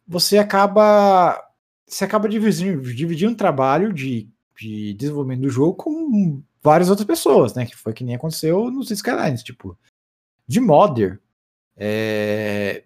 [0.07, 1.41] você acaba
[1.87, 7.53] você acaba dividindo, dividindo o trabalho de, de desenvolvimento do jogo com várias outras pessoas,
[7.53, 7.65] né?
[7.65, 9.77] Que foi que nem aconteceu nos Skylines, tipo,
[10.47, 11.21] de modder,
[11.77, 12.83] é,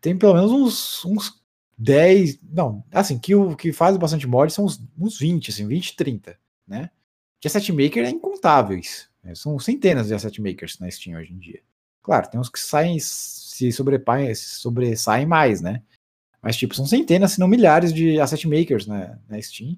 [0.00, 1.42] tem pelo menos uns, uns
[1.76, 5.96] 10, não, assim, que o que faz bastante mod são uns, uns 20, assim, 20,
[5.96, 6.90] 30, né?
[7.40, 9.08] De asset maker é incontáveis?
[9.34, 11.60] São centenas de asset makers na Steam hoje em dia.
[12.02, 15.82] Claro, tem uns que saem, se se sobressaem mais, né?
[16.40, 19.76] Mas, tipo, são centenas, se não milhares de asset makers na, na Steam.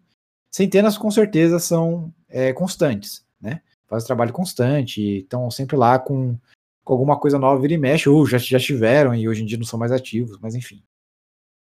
[0.50, 3.62] Centenas, com certeza, são é, constantes, né?
[3.86, 6.38] Fazem trabalho constante estão sempre lá com,
[6.84, 9.56] com alguma coisa nova, vira e mexe, ou já, já tiveram e hoje em dia
[9.56, 10.82] não são mais ativos, mas enfim.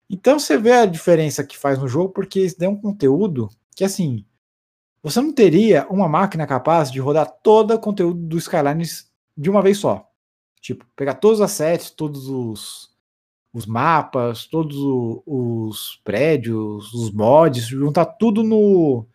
[0.09, 3.85] Então você vê a diferença que faz no jogo, porque isso é um conteúdo que,
[3.85, 4.25] assim,
[5.03, 9.62] você não teria uma máquina capaz de rodar todo o conteúdo do Skylines de uma
[9.62, 10.09] vez só.
[10.61, 12.90] Tipo, pegar todos os assets, todos os,
[13.53, 14.76] os mapas, todos
[15.26, 19.07] os prédios, os mods, juntar tudo no,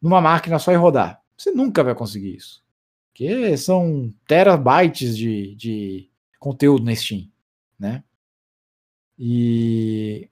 [0.00, 1.22] numa máquina só e rodar.
[1.36, 2.62] Você nunca vai conseguir isso.
[3.08, 7.28] Porque são terabytes de, de conteúdo na Steam,
[7.78, 8.04] né?
[9.18, 10.28] E,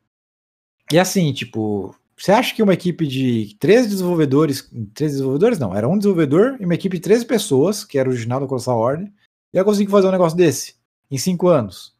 [0.90, 4.62] e assim, tipo, você acha que uma equipe de 13 desenvolvedores,
[4.94, 8.40] 13 desenvolvedores não, era um desenvolvedor e uma equipe de 13 pessoas, que era original
[8.40, 9.10] do Colossal Order,
[9.52, 10.76] ia conseguir fazer um negócio desse
[11.10, 11.96] em 5 anos?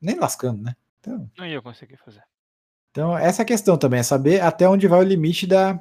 [0.00, 0.74] Nem lascando, né?
[1.00, 2.22] Então, Não ia conseguir fazer.
[2.90, 5.80] então, essa é a questão também, é saber até onde vai o limite da,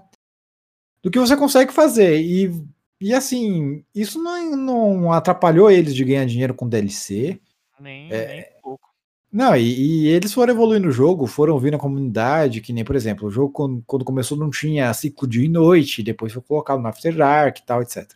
[1.01, 2.19] do que você consegue fazer.
[2.21, 2.51] E,
[2.99, 7.39] e assim, isso não, não atrapalhou eles de ganhar dinheiro com DLC.
[7.79, 8.89] Nem, É, nem pouco.
[9.35, 12.95] Não, e, e, eles foram evoluindo o jogo, foram vindo a comunidade, que nem, por
[12.95, 16.79] exemplo, o jogo quando, quando, começou não tinha ciclo dia e noite, depois foi colocado
[16.79, 18.13] no After Dark e tal, etc.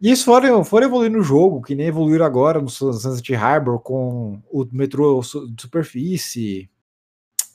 [0.00, 4.42] E eles foram, foram evoluindo o jogo, que nem evoluíram agora no Sunset Harbor com
[4.50, 6.68] o metrô de superfície,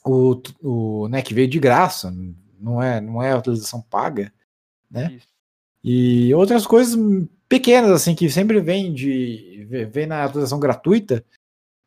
[0.02, 2.10] o, o né, que veio de graça,
[2.58, 4.32] não é, não é utilização paga,
[4.90, 5.12] né?
[5.16, 5.28] Isso.
[5.84, 6.98] E outras coisas
[7.46, 11.22] pequenas, assim, que sempre vem de vem na atualização gratuita,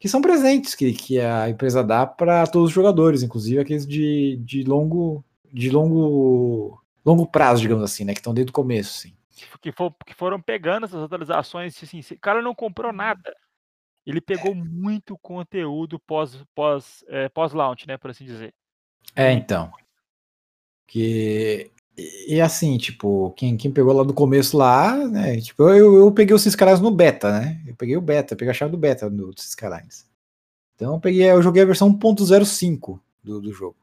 [0.06, 4.38] que são presentes que, que a empresa dá para todos os jogadores, inclusive aqueles de,
[4.38, 9.18] de longo de longo longo prazo, digamos assim, né, que estão desde o começo, assim.
[9.60, 13.36] Que, for, que foram pegando essas atualizações, assim, o cara não comprou nada.
[14.06, 14.54] Ele pegou é.
[14.54, 18.54] muito conteúdo pós pós é, pós launch, né, por assim dizer.
[19.16, 19.72] É, então.
[20.86, 25.40] Que e, assim, tipo, quem, quem pegou lá do começo lá, né?
[25.40, 27.62] Tipo, eu, eu peguei os Ciscarines no beta, né?
[27.66, 30.10] Eu peguei o beta, peguei a chave do beta do Ciscarines.
[30.76, 33.78] Então eu peguei, eu joguei a versão 1.05 do, do jogo.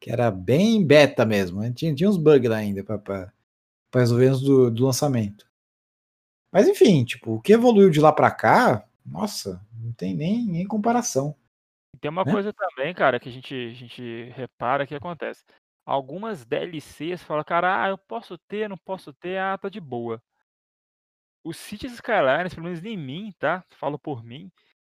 [0.00, 1.60] Que era bem beta mesmo.
[1.60, 1.70] Né?
[1.70, 3.30] Tinha, tinha uns bugs lá ainda para
[3.94, 5.46] resolver do, do lançamento.
[6.50, 10.66] Mas enfim, tipo, o que evoluiu de lá para cá, nossa, não tem nem, nem
[10.66, 11.36] comparação.
[12.00, 12.32] Tem uma né?
[12.32, 15.44] coisa também, cara, que a gente, a gente repara que acontece
[15.90, 20.22] algumas DLCs, fala, cara, ah, eu posso ter, não posso ter, ah, tá de boa.
[21.42, 23.64] O Cities Skylines, pelo menos em mim, tá?
[23.70, 24.52] Falo por mim,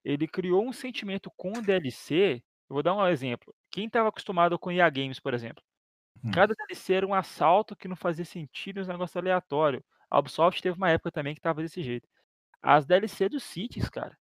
[0.05, 2.43] ele criou um sentimento com o DLC.
[2.69, 3.55] Eu vou dar um exemplo.
[3.71, 5.63] Quem estava acostumado com EA Games, por exemplo,
[6.25, 6.33] hum.
[6.33, 9.85] cada DLC era um assalto que não fazia sentido, um negócio aleatório.
[10.11, 12.09] A Ubisoft teve uma época também que tava desse jeito.
[12.61, 14.19] As DLC dos Cities, cara,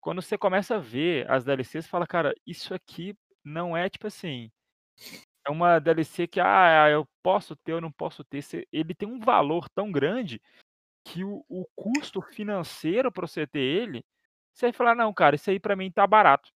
[0.00, 4.50] quando você começa a ver as DLCs, fala, cara, isso aqui não é tipo assim,
[5.48, 8.44] é uma DLC que, ah, eu posso ter ou não posso ter.
[8.70, 10.42] Ele tem um valor tão grande
[11.02, 14.04] que o, o custo financeiro para você ter ele,
[14.52, 16.50] você vai falar, não, cara, isso aí para mim tá barato.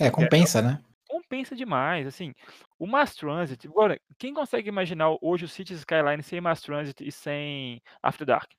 [0.00, 0.84] É, compensa, é, né?
[1.06, 2.34] Compensa demais, assim.
[2.78, 7.12] O Mass Transit, agora, quem consegue imaginar hoje o Cities Skyline sem Mass Transit e
[7.12, 8.50] sem After Dark?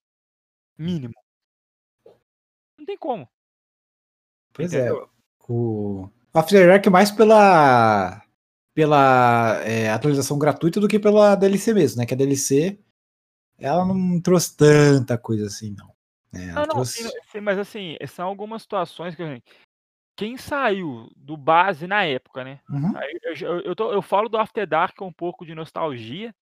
[0.77, 1.15] Mínimo.
[2.77, 3.27] Não tem como.
[4.53, 5.05] Pois é, Entendeu?
[5.05, 5.09] é.
[5.49, 8.21] O After Dark mais pela
[8.73, 12.05] pela é, atualização gratuita do que pela DLC mesmo, né?
[12.05, 12.79] Que a DLC
[13.57, 15.91] ela não trouxe tanta coisa assim, não.
[16.33, 17.03] É, não, não, trouxe...
[17.31, 19.43] sim, mas assim, são algumas situações que
[20.15, 22.59] quem saiu do base na época, né?
[22.69, 22.93] Uhum.
[23.23, 26.33] Eu, eu, eu, tô, eu, falo do After Dark com um pouco de nostalgia,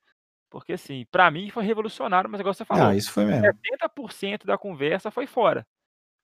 [0.49, 3.43] porque assim, para mim foi revolucionário, mas agora você falou, ah, isso foi mesmo.
[3.43, 5.65] 70% da conversa foi fora.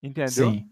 [0.01, 0.51] Entendeu?
[0.51, 0.69] Sim.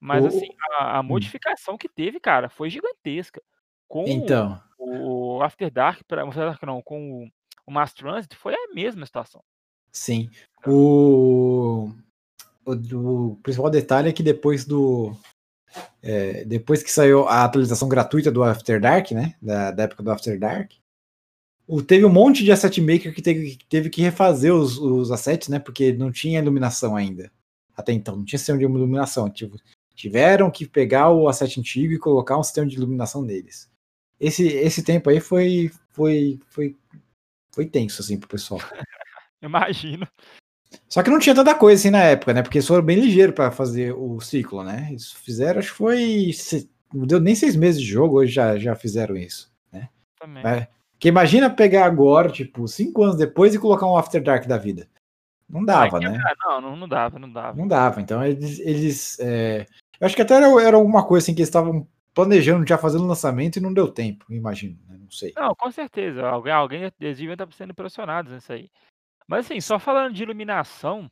[0.00, 0.28] Mas o...
[0.28, 0.48] assim,
[0.78, 1.04] a, a hum.
[1.04, 1.78] modificação hum.
[1.78, 3.42] que teve, cara, foi gigantesca.
[3.90, 4.62] Com então.
[4.78, 7.28] o After Dark, pra, After Dark não, com o,
[7.66, 9.42] o Mass Transit, foi a mesma situação.
[9.90, 10.30] Sim.
[10.64, 11.90] O,
[12.64, 15.12] o, o principal detalhe é que depois do.
[16.00, 19.34] É, depois que saiu a atualização gratuita do After Dark, né?
[19.42, 20.70] Da, da época do After Dark,
[21.66, 25.48] o, teve um monte de asset maker que teve, teve que refazer os, os assets,
[25.48, 25.58] né?
[25.58, 27.28] Porque não tinha iluminação ainda.
[27.76, 29.28] Até então, não tinha sistema de iluminação.
[29.28, 29.56] Tipo,
[29.96, 33.68] tiveram que pegar o asset antigo e colocar um sistema de iluminação neles
[34.20, 36.76] esse, esse tempo aí foi, foi, foi,
[37.52, 38.60] foi tenso, assim, pro pessoal.
[39.42, 40.06] Imagino.
[40.88, 42.42] Só que não tinha tanta coisa assim na época, né?
[42.42, 44.88] Porque eles foram bem ligeiros para fazer o ciclo, né?
[44.90, 46.30] Eles fizeram, acho que foi.
[46.92, 49.88] Não deu nem seis meses de jogo, hoje já, já fizeram isso, né?
[50.18, 50.42] Também.
[50.42, 50.68] Mas,
[50.98, 54.86] que imagina pegar agora, tipo, cinco anos depois e colocar um After Dark da vida.
[55.48, 56.16] Não dava, né?
[56.44, 57.56] Não, não, não dava, não dava.
[57.56, 58.00] Não dava.
[58.00, 58.60] Então eles.
[58.60, 59.66] eles é...
[59.98, 63.06] Eu acho que até era, era alguma coisa assim que eles estavam planejando já fazendo
[63.06, 64.98] lançamento e não deu tempo, imagino, né?
[64.98, 65.32] não sei.
[65.36, 66.26] Não, com certeza.
[66.26, 68.70] Alguém, alguém eles deviam estar sendo pressionados nisso aí.
[69.26, 71.10] Mas assim, só falando de iluminação,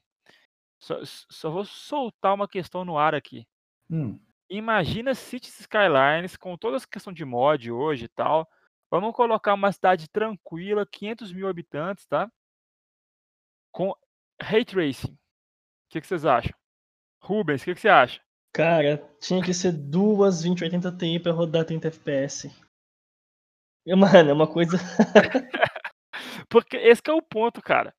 [0.81, 3.47] só, só vou soltar uma questão no ar aqui.
[3.91, 4.19] Hum.
[4.51, 8.49] Imagina Cities Skylines com toda essa questão de mod hoje e tal.
[8.91, 12.31] Vamos colocar uma cidade tranquila, 500 mil habitantes, tá?
[13.71, 13.95] Com
[14.41, 15.13] Ray Tracing.
[15.13, 15.19] O
[15.91, 16.57] que, que vocês acham?
[17.21, 18.21] Rubens, o que, que você acha?
[18.59, 22.51] Cara, tinha que ser duas 2080 Ti pra rodar 30 FPS.
[23.87, 24.77] Mano, é uma coisa.
[26.51, 27.95] Porque esse é o ponto, cara.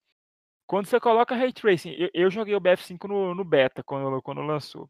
[0.68, 4.41] Quando você coloca Ray Tracing, eu, eu joguei o BF5 no, no beta quando, quando
[4.41, 4.89] lançou.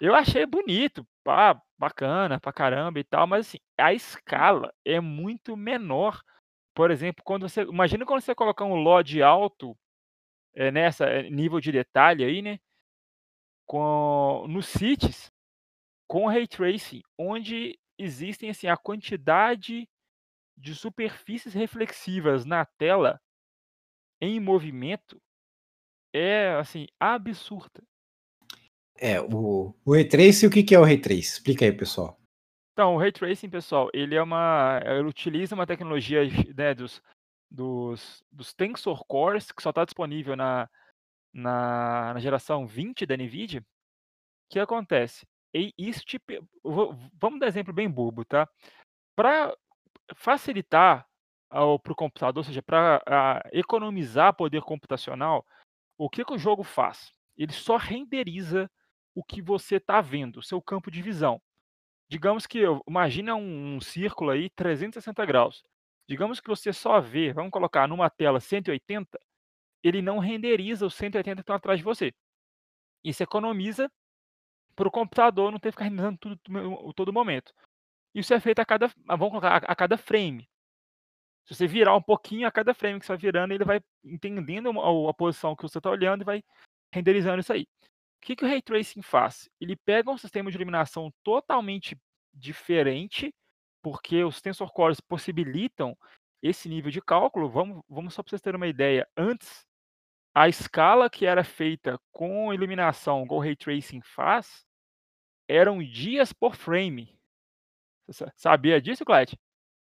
[0.00, 5.56] Eu achei bonito, pá, bacana pra caramba e tal, mas assim, a escala é muito
[5.56, 6.20] menor.
[6.74, 7.62] Por exemplo, quando você.
[7.62, 9.78] Imagina quando você colocar um LOD alto
[10.52, 12.58] é, nessa é, nível de detalhe aí, né?
[13.72, 15.32] Com nos cities
[16.06, 19.88] com ray tracing, onde existem assim a quantidade
[20.58, 23.18] de superfícies reflexivas na tela
[24.20, 25.18] em movimento
[26.12, 27.82] é assim absurda.
[28.98, 31.20] É, o, o Ray Tracing, o que, que é o Ray Trace?
[31.20, 32.20] Explica aí, pessoal.
[32.74, 34.82] Então, o Ray Tracing, pessoal, ele é uma.
[34.84, 36.20] Ele utiliza uma tecnologia
[36.54, 37.02] né, dos,
[37.50, 40.68] dos, dos Tensor Cores, que só está disponível na,
[41.32, 43.60] na, na, geração 20 da NVIDIA.
[43.60, 43.64] O
[44.50, 45.26] que acontece?
[45.54, 46.20] E isso te,
[46.62, 48.48] vamos dar exemplo bem bobo, tá?
[49.14, 49.54] Para
[50.14, 51.06] facilitar
[51.48, 55.46] para o computador, ou seja, para economizar poder computacional,
[55.98, 57.12] o que, que o jogo faz?
[57.36, 58.70] Ele só renderiza
[59.14, 61.40] o que você está vendo, o seu campo de visão.
[62.08, 65.62] Digamos que, imagina um, um círculo aí 360 graus.
[66.08, 69.18] Digamos que você só vê, vamos colocar numa tela 180,
[69.82, 72.12] ele não renderiza os 180 que estão atrás de você.
[73.04, 73.90] Isso economiza
[74.74, 77.52] para o computador não ter que ficar renderizando tudo, todo momento.
[78.14, 80.48] Isso é feito a cada, vamos colocar, a, a cada frame.
[81.44, 84.70] Se você virar um pouquinho a cada frame que você vai virando, ele vai entendendo
[84.80, 86.44] a, a posição que você está olhando e vai
[86.92, 87.62] renderizando isso aí.
[87.62, 89.50] O que, que o Ray Tracing faz?
[89.60, 91.98] Ele pega um sistema de iluminação totalmente
[92.32, 93.34] diferente,
[93.82, 95.96] porque os Tensor Cores possibilitam
[96.40, 97.48] esse nível de cálculo.
[97.48, 99.08] Vamos, vamos só para vocês terem uma ideia.
[99.16, 99.66] Antes,
[100.34, 104.64] a escala que era feita com iluminação, que o Ray Tracing faz,
[105.46, 107.18] eram dias por frame.
[108.06, 109.38] Você sabia disso, Clyde?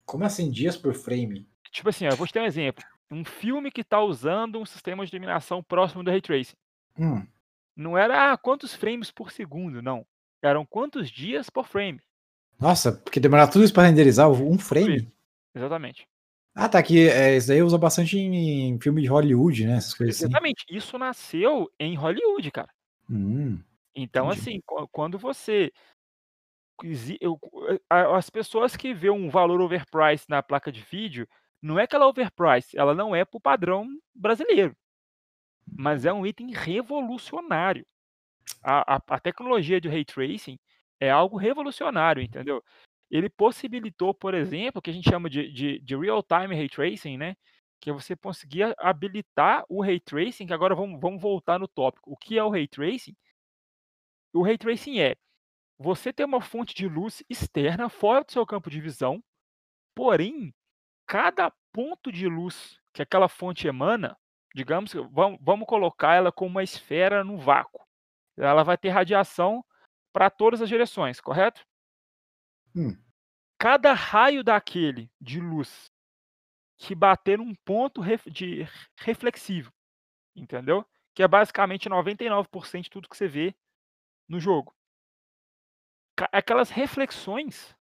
[0.06, 1.48] Como assim, dias por frame?
[1.72, 2.84] Tipo assim, eu vou te dar um exemplo.
[3.10, 6.56] Um filme que está usando um sistema de iluminação próximo do Ray Tracing.
[6.98, 7.26] Hum.
[7.76, 10.06] Não era ah, quantos frames por segundo, não.
[10.42, 12.02] Eram quantos dias por frame.
[12.60, 15.12] Nossa, porque demorar tudo isso para renderizar um frame?
[15.54, 16.08] Exatamente.
[16.54, 17.08] Ah, tá aqui.
[17.08, 19.78] É, isso daí usa bastante em, em, filme de Hollywood, né?
[19.78, 20.26] Essas coisas assim.
[20.26, 20.66] Exatamente.
[20.68, 20.78] Assim.
[20.78, 22.70] Isso nasceu em Hollywood, cara.
[23.10, 23.60] Hum,
[23.96, 24.42] então, entendi.
[24.42, 25.72] assim, quando você.
[27.90, 31.28] As pessoas que vê um valor overpriced na placa de vídeo,
[31.62, 34.76] não é que ela é overpriced, ela não é pro padrão brasileiro
[35.66, 37.86] mas é um item revolucionário.
[38.64, 40.60] A, a, a tecnologia de ray tracing
[41.00, 42.64] é algo revolucionário, entendeu?
[43.12, 47.18] Ele possibilitou, por exemplo, o que a gente chama de, de, de real-time ray tracing,
[47.18, 47.36] né?
[47.80, 52.12] Que é você conseguir habilitar o ray tracing, que agora vamos, vamos voltar no tópico.
[52.12, 53.16] O que é o ray tracing?
[54.34, 55.16] O ray tracing é
[55.78, 59.22] você ter uma fonte de luz externa fora do seu campo de visão,
[59.96, 60.54] porém,
[61.06, 64.18] cada ponto de luz que aquela fonte emana
[64.54, 67.86] digamos, vamos, vamos colocar ela como uma esfera no vácuo.
[68.38, 69.64] Ela vai ter radiação
[70.14, 71.66] para todas as direções, correto?
[72.76, 72.98] Hum.
[73.58, 75.92] Cada raio daquele de luz
[76.78, 78.68] que bater num ponto de
[78.98, 79.72] reflexivo,
[80.36, 80.86] entendeu?
[81.14, 83.56] Que é basicamente 99% de tudo que você vê
[84.28, 84.74] no jogo.
[86.32, 87.76] Aquelas reflexões,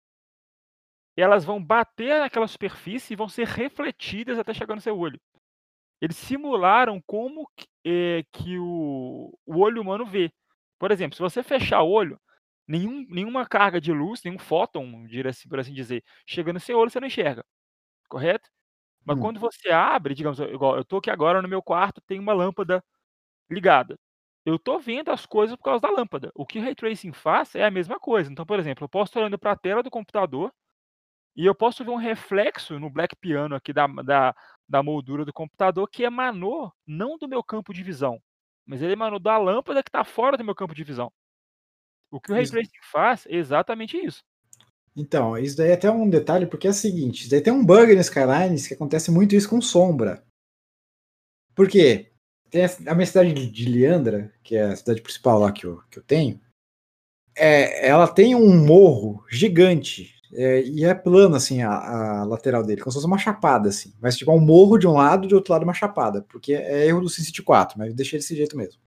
[1.17, 5.21] elas vão bater naquela superfície e vão ser refletidas até chegar no seu olho.
[6.01, 10.33] Eles simularam como que, eh, que o, o olho humano vê.
[10.79, 12.21] Por exemplo, se você fechar o olho,
[12.69, 16.91] nenhum, nenhuma carga de luz, nenhum fóton, assim, por assim dizer, chega no seu olho,
[16.91, 17.45] você não enxerga.
[18.09, 18.49] Correto?
[19.07, 19.21] Mas Hum.
[19.21, 22.85] quando você abre, digamos, igual eu estou aqui agora no meu quarto, tem uma lâmpada
[23.51, 23.99] ligada.
[24.47, 26.31] Eu estou vendo as coisas por causa da lâmpada.
[26.35, 28.31] O que o Ray Tracing faz é a mesma coisa.
[28.33, 30.53] Então, por exemplo, eu posso estar olhando para a tela do computador
[31.37, 34.35] e eu posso ver um reflexo no Black Piano aqui da, da,
[34.69, 38.21] da moldura do computador que emanou não do meu campo de visão,
[38.67, 41.13] mas ele emanou da lâmpada que está fora do meu campo de visão.
[42.11, 44.23] O que o Ray Tracing faz é exatamente isso.
[44.97, 47.65] Então, isso daí é até um detalhe, porque é o seguinte, isso daí tem um
[47.65, 50.25] bug no Skylines que acontece muito isso com sombra.
[51.55, 52.11] Por quê?
[52.51, 55.99] Tem a minha cidade de Leandra, que é a cidade principal lá que eu, que
[55.99, 56.41] eu tenho,
[57.37, 62.81] é, ela tem um morro gigante é, e é plano, assim, a, a, lateral dele,
[62.81, 63.95] como se fosse uma chapada, assim.
[64.01, 66.23] Mas tipo, é um morro de um lado, de outro lado uma chapada.
[66.23, 68.81] Porque é erro do SimCity 4, mas eu deixei desse jeito mesmo.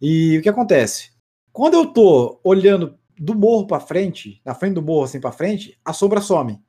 [0.00, 1.13] E o que acontece?
[1.54, 5.80] Quando eu tô olhando do morro para frente, na frente do morro assim para frente,
[5.84, 6.60] a sombra some.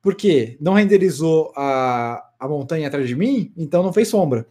[0.00, 0.56] Por quê?
[0.58, 4.50] Não renderizou a, a montanha atrás de mim, então não fez sombra.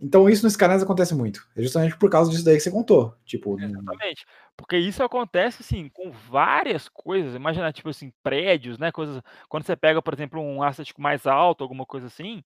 [0.00, 1.46] Então isso nos canais acontece muito.
[1.54, 3.14] É justamente por causa disso daí que você contou.
[3.26, 4.24] Tipo, Exatamente.
[4.56, 7.34] Porque isso acontece, assim, com várias coisas.
[7.34, 8.90] Imagina, tipo assim, prédios, né?
[8.90, 9.22] Coisas.
[9.50, 12.42] Quando você pega, por exemplo, um asset mais alto, alguma coisa assim,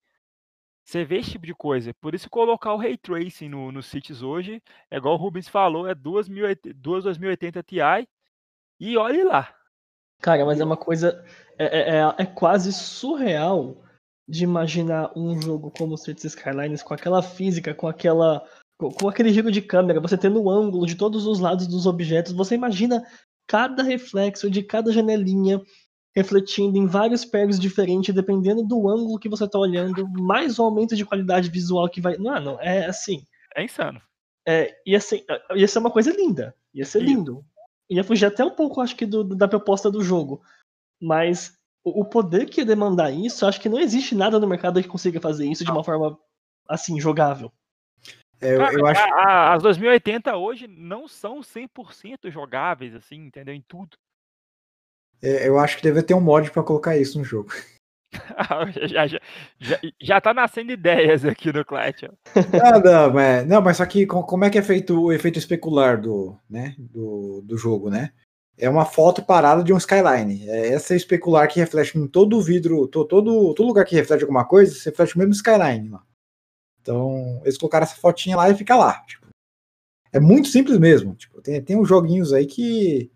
[0.89, 1.93] você vê esse tipo de coisa.
[2.01, 5.86] Por isso colocar o Ray Tracing no, nos sítios hoje, é igual o Rubens falou,
[5.86, 8.09] é 2080 Ti.
[8.80, 9.55] E olhe lá.
[10.22, 11.22] Cara, mas é uma coisa.
[11.59, 13.84] É, é, é, é quase surreal
[14.26, 18.43] de imaginar um jogo como Cities Skylines com aquela física, com aquela
[18.78, 22.32] com aquele giro de câmera, você tendo o ângulo de todos os lados dos objetos,
[22.32, 23.05] você imagina
[23.45, 25.61] cada reflexo de cada janelinha
[26.18, 30.96] refletindo em vários pregos diferentes, dependendo do ângulo que você está olhando, mais o aumento
[30.96, 32.16] de qualidade visual que vai.
[32.16, 33.24] Não, não, é assim.
[33.54, 34.02] É insano.
[34.46, 36.54] É, ia, ser, ia ser uma coisa linda.
[36.74, 37.44] Ia ser lindo.
[37.88, 40.42] Ia fugir até um pouco, acho que, do, da proposta do jogo.
[41.00, 44.82] Mas o, o poder que ia demandar isso, acho que não existe nada no mercado
[44.82, 46.18] que consiga fazer isso de uma forma
[46.68, 47.52] assim, jogável.
[48.40, 49.00] É, eu, eu acho...
[49.14, 53.54] A, as 2080 hoje não são 100% jogáveis, assim, entendeu?
[53.54, 53.96] Em tudo.
[55.22, 57.50] É, eu acho que deve ter um mod para colocar isso no jogo.
[58.88, 59.20] já, já,
[59.58, 62.04] já, já tá nascendo ideias aqui no Clash.
[62.62, 66.00] Ah, não, mas, não, mas só que como é que é feito o efeito especular
[66.00, 68.12] do, né, do, do jogo, né?
[68.56, 70.48] É uma foto parada de um skyline.
[70.48, 74.22] É essa especular que reflete em todo o vidro, todo, todo, todo lugar que reflete
[74.22, 76.02] alguma coisa, você reflete o mesmo skyline lá.
[76.80, 79.04] Então, eles colocaram essa fotinha lá e fica lá.
[79.06, 79.28] Tipo,
[80.12, 81.14] é muito simples mesmo.
[81.14, 83.12] Tipo, tem, tem uns joguinhos aí que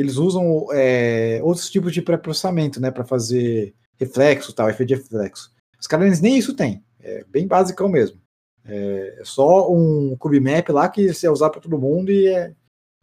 [0.00, 5.52] eles usam é, outros tipos de pré-processamento, né, para fazer reflexo, tal, efeito de reflexo.
[5.78, 6.84] Os caras nem isso tem.
[6.98, 8.20] É bem basicão mesmo.
[8.64, 12.54] É, é só um map lá que você usar para todo mundo e, é,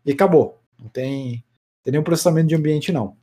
[0.05, 0.61] e acabou.
[0.79, 1.43] Não tem,
[1.83, 3.17] tem nenhum processamento de ambiente, não.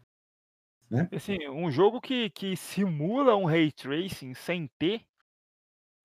[0.91, 1.09] Né?
[1.13, 5.03] Assim, um jogo que, que simula um ray tracing sem ter,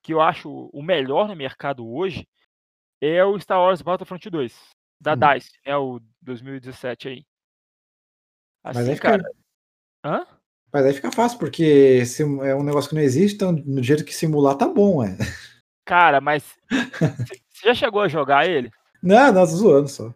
[0.04, 2.28] que eu acho o melhor no mercado hoje,
[3.02, 5.34] é o Star Wars Battlefront 2, da hum.
[5.34, 7.29] DICE, é o 2017 aí.
[8.64, 9.24] Assim, Mas aí cara.
[9.24, 9.36] Fica...
[10.04, 10.28] Hã?
[10.72, 12.04] Mas aí fica fácil, porque
[12.44, 15.18] é um negócio que não existe, então no jeito que simular tá bom, é.
[15.84, 16.56] Cara, mas
[17.50, 18.70] você já chegou a jogar ele?
[19.02, 20.14] Não, tô zoando só.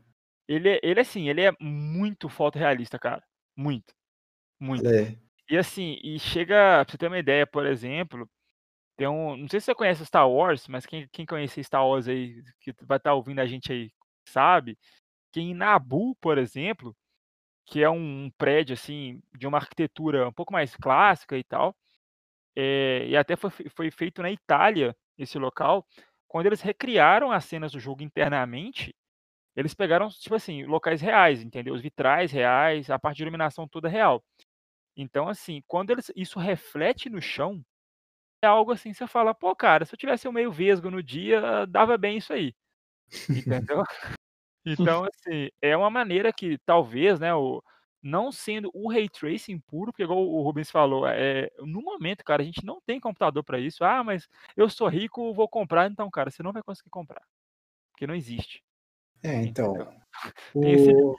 [0.47, 3.23] Ele, ele assim, ele é muito fotorrealista, cara.
[3.57, 3.93] Muito.
[4.59, 4.87] Muito.
[4.87, 5.17] É.
[5.49, 8.29] E assim, e chega, pra você ter uma ideia, por exemplo,
[8.97, 9.35] tem um.
[9.35, 12.71] Não sei se você conhece Star Wars, mas quem, quem conhece Star Wars aí, que
[12.83, 13.91] vai estar tá ouvindo a gente aí,
[14.27, 14.77] sabe,
[15.31, 16.95] que em Nabu, por exemplo,
[17.65, 21.75] que é um prédio assim de uma arquitetura um pouco mais clássica e tal.
[22.55, 25.85] É, e até foi, foi feito na Itália esse local.
[26.27, 28.95] Quando eles recriaram as cenas do jogo internamente,
[29.55, 31.73] eles pegaram tipo assim locais reais, entendeu?
[31.75, 34.23] Os vitrais reais, a parte de iluminação toda real.
[34.97, 37.63] Então assim, quando eles, isso reflete no chão,
[38.43, 41.65] é algo assim, você fala, pô, cara, se eu tivesse um meio vesgo no dia,
[41.67, 42.53] dava bem isso aí.
[43.29, 43.83] Entendeu?
[44.65, 47.63] Então, assim, é uma maneira que talvez, né, o,
[48.01, 52.41] não sendo o ray tracing puro, porque igual o Rubens falou, é, no momento, cara,
[52.41, 53.83] a gente não tem computador para isso.
[53.83, 55.89] Ah, mas eu sou rico, vou comprar.
[55.89, 57.21] Então, cara, você não vai conseguir comprar,
[57.91, 58.61] porque não existe.
[59.23, 59.73] É, então.
[60.53, 61.15] O...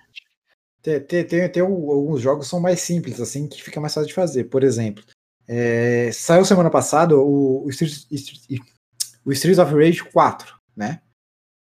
[0.83, 4.09] Tem, tem, tem, tem, alguns jogos que são mais simples, assim, que fica mais fácil
[4.09, 4.45] de fazer.
[4.45, 5.03] Por exemplo,
[5.49, 8.05] é, saiu semana passada o, o, Street,
[9.25, 11.01] o Streets of Rage 4, né?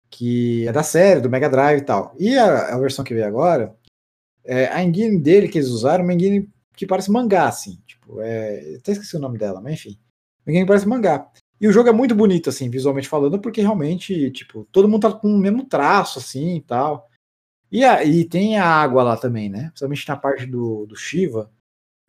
[0.09, 2.15] Que é da série, do Mega Drive e tal.
[2.19, 3.75] E a, a versão que veio agora,
[4.43, 7.81] é, a engine dele que eles usaram é uma engine que parece mangá, assim.
[7.85, 9.97] Tipo, é, até esqueci o nome dela, mas enfim.
[10.45, 11.29] Uma engine que parece mangá.
[11.59, 15.13] E o jogo é muito bonito, assim, visualmente falando, porque realmente, tipo, todo mundo tá
[15.13, 17.09] com o mesmo traço, assim, e tal.
[17.71, 19.67] E, a, e tem a água lá também, né?
[19.69, 21.51] Principalmente na parte do, do Shiva,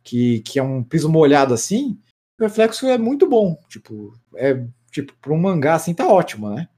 [0.02, 1.98] que, que é um piso molhado assim,
[2.38, 3.56] o reflexo é muito bom.
[3.68, 6.68] Tipo, é, tipo, para um mangá assim tá ótimo, né?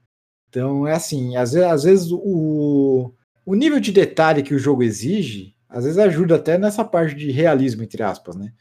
[0.49, 3.13] Então é assim, às vezes, às vezes o,
[3.45, 7.31] o nível de detalhe que o jogo exige, às vezes ajuda até nessa parte de
[7.31, 8.51] realismo, entre aspas, né?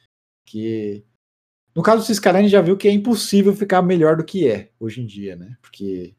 [0.47, 1.05] Que
[1.75, 5.01] no caso do Skyline já viu que é impossível ficar melhor do que é hoje
[5.01, 5.57] em dia, né?
[5.63, 6.15] Porque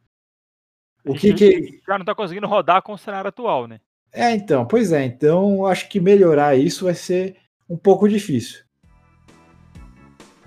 [1.06, 3.80] o que que já não tá conseguindo rodar com o cenário atual, né?
[4.12, 7.38] É, então, pois é, então acho que melhorar isso vai ser
[7.70, 8.64] um pouco difícil.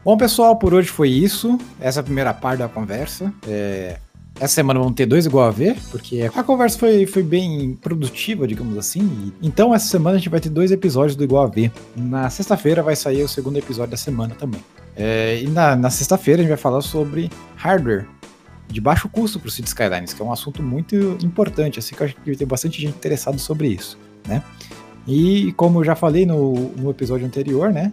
[0.05, 1.57] Bom, pessoal, por hoje foi isso.
[1.81, 3.33] Essa é a primeira parte da conversa.
[3.47, 4.01] É,
[4.41, 8.47] essa semana vão ter dois igual a ver, porque a conversa foi, foi bem produtiva,
[8.47, 9.33] digamos assim.
[9.43, 11.71] Então, essa semana a gente vai ter dois episódios do igual a ver.
[11.95, 14.61] Na sexta-feira vai sair o segundo episódio da semana também.
[14.97, 18.07] É, e na, na sexta-feira a gente vai falar sobre hardware
[18.69, 22.03] de baixo custo para o City Skylines, que é um assunto muito importante, assim que
[22.03, 24.43] eu acho que tem bastante gente interessada sobre isso, né?
[25.07, 27.93] E como eu já falei no, no episódio anterior, né?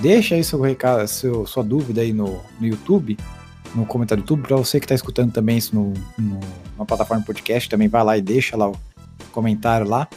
[0.00, 3.16] Deixa aí seu recado, seu, sua dúvida aí no, no YouTube
[3.74, 4.46] no comentário do YouTube.
[4.46, 5.92] Para você que está escutando também isso no,
[6.78, 8.76] na plataforma podcast, também vai lá e deixa lá o
[9.32, 10.08] comentário lá.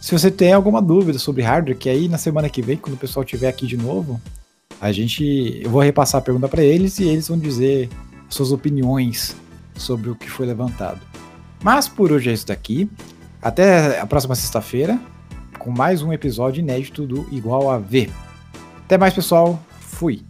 [0.00, 2.98] Se você tem alguma dúvida sobre hardware, que aí na semana que vem, quando o
[2.98, 4.20] pessoal estiver aqui de novo,
[4.80, 7.88] a gente, eu vou repassar a pergunta para eles e eles vão dizer
[8.28, 9.36] suas opiniões
[9.74, 11.00] sobre o que foi levantado.
[11.62, 12.90] Mas por hoje é isso daqui.
[13.42, 14.98] Até a próxima sexta-feira
[15.60, 18.10] com mais um episódio inédito do Igual a V.
[18.84, 19.62] Até mais, pessoal.
[19.80, 20.29] Fui.